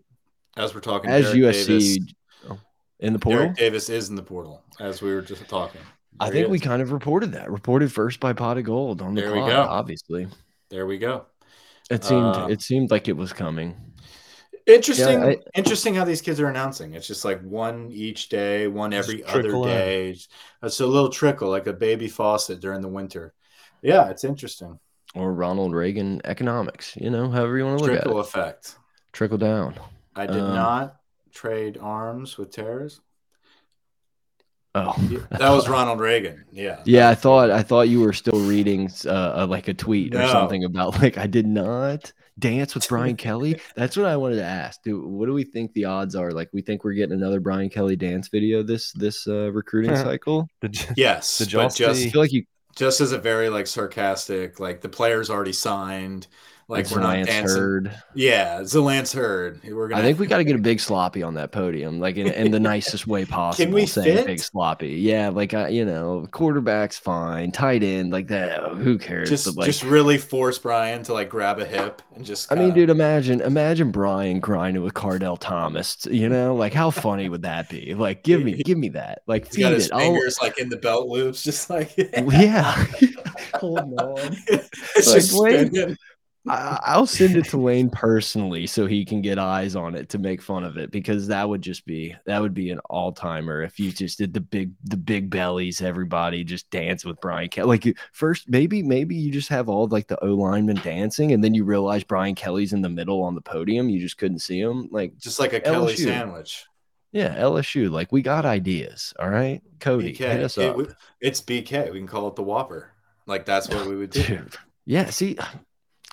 [0.58, 2.14] we're as we're talking, As Derek USC Davis,
[2.50, 2.60] oh,
[3.00, 5.82] in the portal, Derek Davis is in the portal as we were just talking.
[6.20, 7.50] I think we kind of reported that.
[7.50, 9.62] Reported first by Pod of Geauxld on the There we pod, go.
[9.64, 10.28] obviously.
[10.70, 11.26] there we go.
[11.90, 13.76] It seemed Uh, it seemed like it was coming.
[14.66, 16.94] Interesting, I- interesting how these kids are announcing.
[16.94, 20.16] It's just like one each day, one every other day.
[20.62, 23.34] It's a little trickle, like a baby faucet during the winter.
[23.82, 24.78] Yeah, it's interesting.
[25.16, 28.30] Or Ronald Reagan economics, you know, however you want to look Trickle at it.
[28.30, 28.76] Trickle effect.
[29.12, 29.76] Trickle down.
[30.16, 30.98] I did Um, not
[31.32, 33.00] trade arms with terrorists.
[34.76, 34.94] Oh,
[35.32, 36.46] That was Ronald Reagan.
[36.52, 36.82] Yeah.
[36.86, 40.20] Yeah, I thought I thought you were still reading uh, uh, like a tweet or
[40.28, 43.60] something about like I did not dance with Brian Kelly.
[43.76, 44.82] That's what I wanted to ask.
[44.84, 46.32] Do what do we think the odds are?
[46.32, 50.48] Like we think we're getting another Brian Kelly dance video this this uh, recruiting cycle.
[50.62, 52.44] Did you- Yes, Did y'all but just I feel like you
[52.76, 56.28] just as a very like sarcastic, like the players already signed.
[56.70, 57.90] Like like we're not Lance dancing.
[58.14, 59.60] Yeah, it's a Lance Heard.
[59.64, 60.02] We're gonna.
[60.02, 62.52] I think we got to get a big sloppy on that podium, like in, in
[62.52, 63.66] the nicest way possible.
[63.66, 64.26] Can we saying fit?
[64.28, 64.90] big sloppy?
[64.90, 68.62] Yeah, like uh, you know, quarterback's fine, tight end like that.
[68.74, 69.30] Who cares?
[69.30, 72.52] just like, just really force Brian to like grab a hip and just.
[72.52, 76.06] I mean, dude, imagine imagine Brian grinding with Cardell Thomas.
[76.06, 77.96] You know, like how funny would that be?
[77.96, 79.24] Like, give me, give me that.
[79.26, 79.94] Like, he's feed got his it.
[79.94, 81.98] I'll- like in the belt loops, just like.
[81.98, 82.86] yeah.
[83.56, 84.38] Hold on.
[84.48, 85.98] it's Like, just wait.
[86.48, 90.18] I, I'll send it to Lane personally so he can get eyes on it to
[90.18, 93.62] make fun of it because that would just be that would be an all timer
[93.62, 97.68] if you just did the big the big bellies everybody just dance with Brian Kelly
[97.68, 101.54] like first maybe maybe you just have all like the O linemen dancing and then
[101.54, 104.88] you realize Brian Kelly's in the middle on the podium you just couldn't see him
[104.92, 106.66] like Just like a Kelly sandwich.
[107.12, 111.92] yeah LSU like we got ideas all right Cody hit us up w- it's BK.
[111.92, 112.94] We can call it the Whopper.
[113.28, 114.24] Like that's what we would do.
[114.24, 114.56] Dude.
[114.86, 115.38] Yeah, see,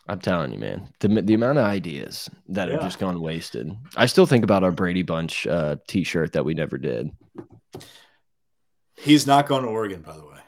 [0.09, 3.77] I'm telling you, man, the the amount of ideas that have just gone wasted.
[3.97, 7.11] I still think about our Brady Bunch uh, T-shirt that we never did.
[8.97, 10.39] He's not going to Oregon, by the way.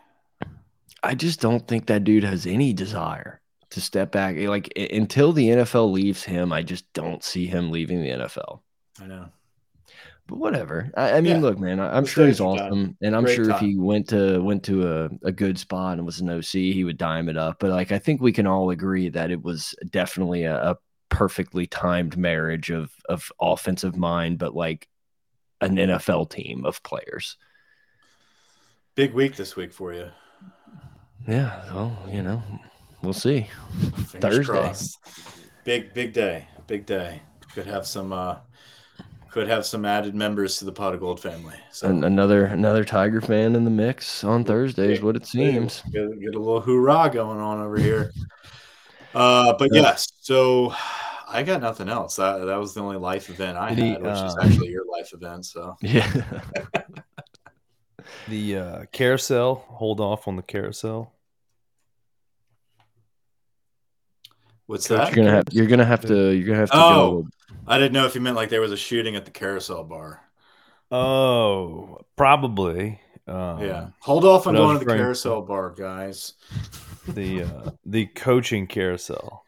[1.03, 3.41] I just don't think that dude has any desire
[3.71, 4.37] to step back.
[4.37, 8.61] Like until the NFL leaves him, I just don't see him leaving the NFL.
[9.01, 9.29] I know.
[10.29, 10.91] But whatever.
[10.97, 11.43] I, I mean, Yeah.
[11.43, 12.47] look, man, I, I'm sure he's time.
[12.49, 15.97] awesome, and I'm Great sure if he went to went to a, a good spot
[15.97, 17.57] and was an OC, he would dime it up.
[17.61, 20.77] But like, I think we can all agree that it was definitely a, a
[21.09, 24.87] perfectly timed marriage of of offensive mind, but like
[25.63, 27.37] an NFL team of players.
[28.95, 30.11] Big week this week for you.
[31.27, 32.43] Yeah, well, you know,
[33.03, 33.49] we'll see.
[34.09, 34.45] Fingers Thursday.
[34.45, 34.99] crossed.
[35.65, 36.47] Big big day.
[36.67, 37.23] Big day.
[37.55, 38.37] Could have some uh
[39.31, 41.55] could have some added members to the Pod of Geauxld family.
[41.71, 45.83] So An- another another Tiger fan in the mix on Thursday is what it seems.
[45.93, 48.13] Get, get a little hoorah going on over here.
[49.15, 50.73] Uh, but yes, so
[51.27, 52.17] I got nothing else.
[52.17, 54.69] That that was the only life event I Did he, had, which is uh, actually
[54.69, 55.47] your life event.
[55.47, 56.07] So Yeah.
[58.29, 59.65] The uh, carousel.
[59.69, 61.13] Hold off on the carousel.
[64.69, 65.17] What's Coach, that?
[65.17, 67.23] You're gonna have you're gonna have to you're gonna have to Oh.
[67.23, 67.29] go
[67.67, 70.23] I didn't know if you meant like there was a shooting at the carousel bar.
[70.91, 73.01] Oh, probably.
[73.27, 76.35] Um, yeah, hold off on but I was going to the referring- carousel bar, guys.
[77.09, 79.43] The uh, the coaching carousel.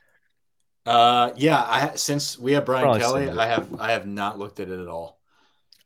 [0.86, 3.28] Uh, yeah, I since we have Brian Probably Kelly.
[3.38, 5.19] I have I have not looked at it at all.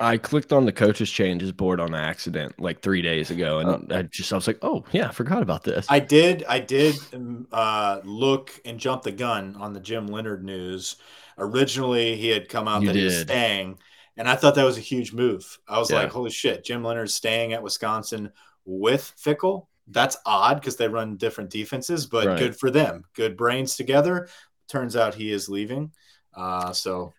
[0.00, 4.02] I clicked on the coaches changes board on accident like three days ago, and I
[4.02, 5.86] just I was like, oh yeah, I forgot about this.
[5.88, 10.44] I did I did um, uh, look and jump the gun on the Jim Leonhard
[10.44, 10.96] news.
[11.38, 13.78] Originally, he had come out You that he was staying,
[14.16, 15.58] and I thought that was a huge move.
[15.68, 15.96] I was Yeah.
[15.96, 18.32] like, "Holy shit!" Jim Leonhard's staying at Wisconsin
[18.64, 19.66] with Fickell.
[19.86, 22.38] That's odd because they run different defenses, but Right.
[22.38, 23.04] good for them.
[23.14, 24.28] Good brains together.
[24.68, 25.92] Turns out he is leaving,
[26.34, 27.12] uh, so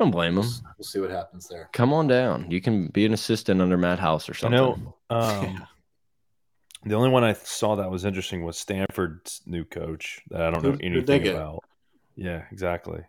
[0.00, 0.44] don't blame him.
[0.78, 1.68] we'll see what happens there.
[1.72, 2.50] Come on down.
[2.50, 4.58] You can be an assistant under Matt House or something.
[4.58, 4.84] I something.
[4.84, 4.94] know.
[5.10, 5.66] Um,
[6.84, 10.62] The only one I saw that was interesting was Stanford's new coach that I don't
[10.62, 11.64] know Who- who'd they anything about.
[12.16, 13.02] Yeah, exactly.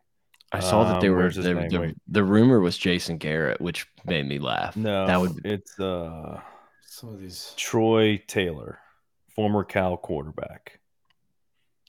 [0.52, 1.70] I saw that they Um, were where's his the, name?
[1.70, 4.76] the, the rumor was Jason Garrett, which made me laugh.
[4.76, 6.42] No, that would it's uh,
[6.86, 7.54] Some of these.
[7.56, 8.80] Troy Taylor,
[9.34, 10.80] former Cal quarterback.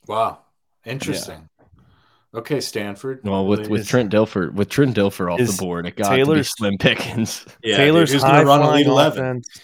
[0.07, 0.39] Wow,
[0.85, 1.49] interesting.
[2.35, 3.21] Okay, Stanford.
[3.25, 6.11] Well, with with Is- Trent Dilfer, with Trent Dilfer off the board, it got to
[6.11, 7.45] be Taylor's- Slim Pickens.
[7.63, 9.25] yeah, Taylor's dude, who's high gonna run flying elite eleven?
[9.25, 9.61] offense.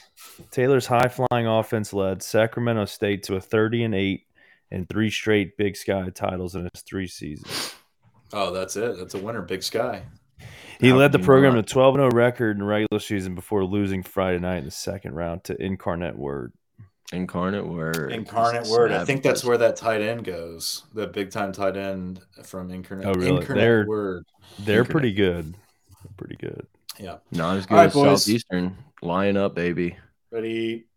[0.51, 4.21] Taylor's high flying offense led Sacramento State to a 30 and 8
[4.71, 7.75] and three straight Big Sky titles in his three seasons.
[8.33, 8.99] Oh, that's it.
[8.99, 9.43] That's a winner.
[9.43, 10.03] Big Sky.
[10.79, 11.67] He How led the program not?
[11.67, 15.15] to 12 0 record in the regular season before losing Friday night in the second
[15.15, 16.53] round to Incarnate Word.
[17.13, 18.13] Incarnate word.
[18.13, 18.93] Incarnate word.
[18.93, 20.85] I think that's where that tight end goes.
[20.93, 23.07] The big time tight end from Incarnate.
[23.07, 23.37] Oh, really?
[23.41, 24.25] Incarnate They're- word.
[24.59, 24.91] They're Incarnate.
[24.91, 25.55] pretty good.
[26.17, 26.67] Pretty good.
[26.99, 27.19] Yeah.
[27.31, 28.25] not as good All right, as boys.
[28.25, 28.77] Southeastern.
[29.03, 29.97] Line up, baby.
[30.33, 30.88] Ready?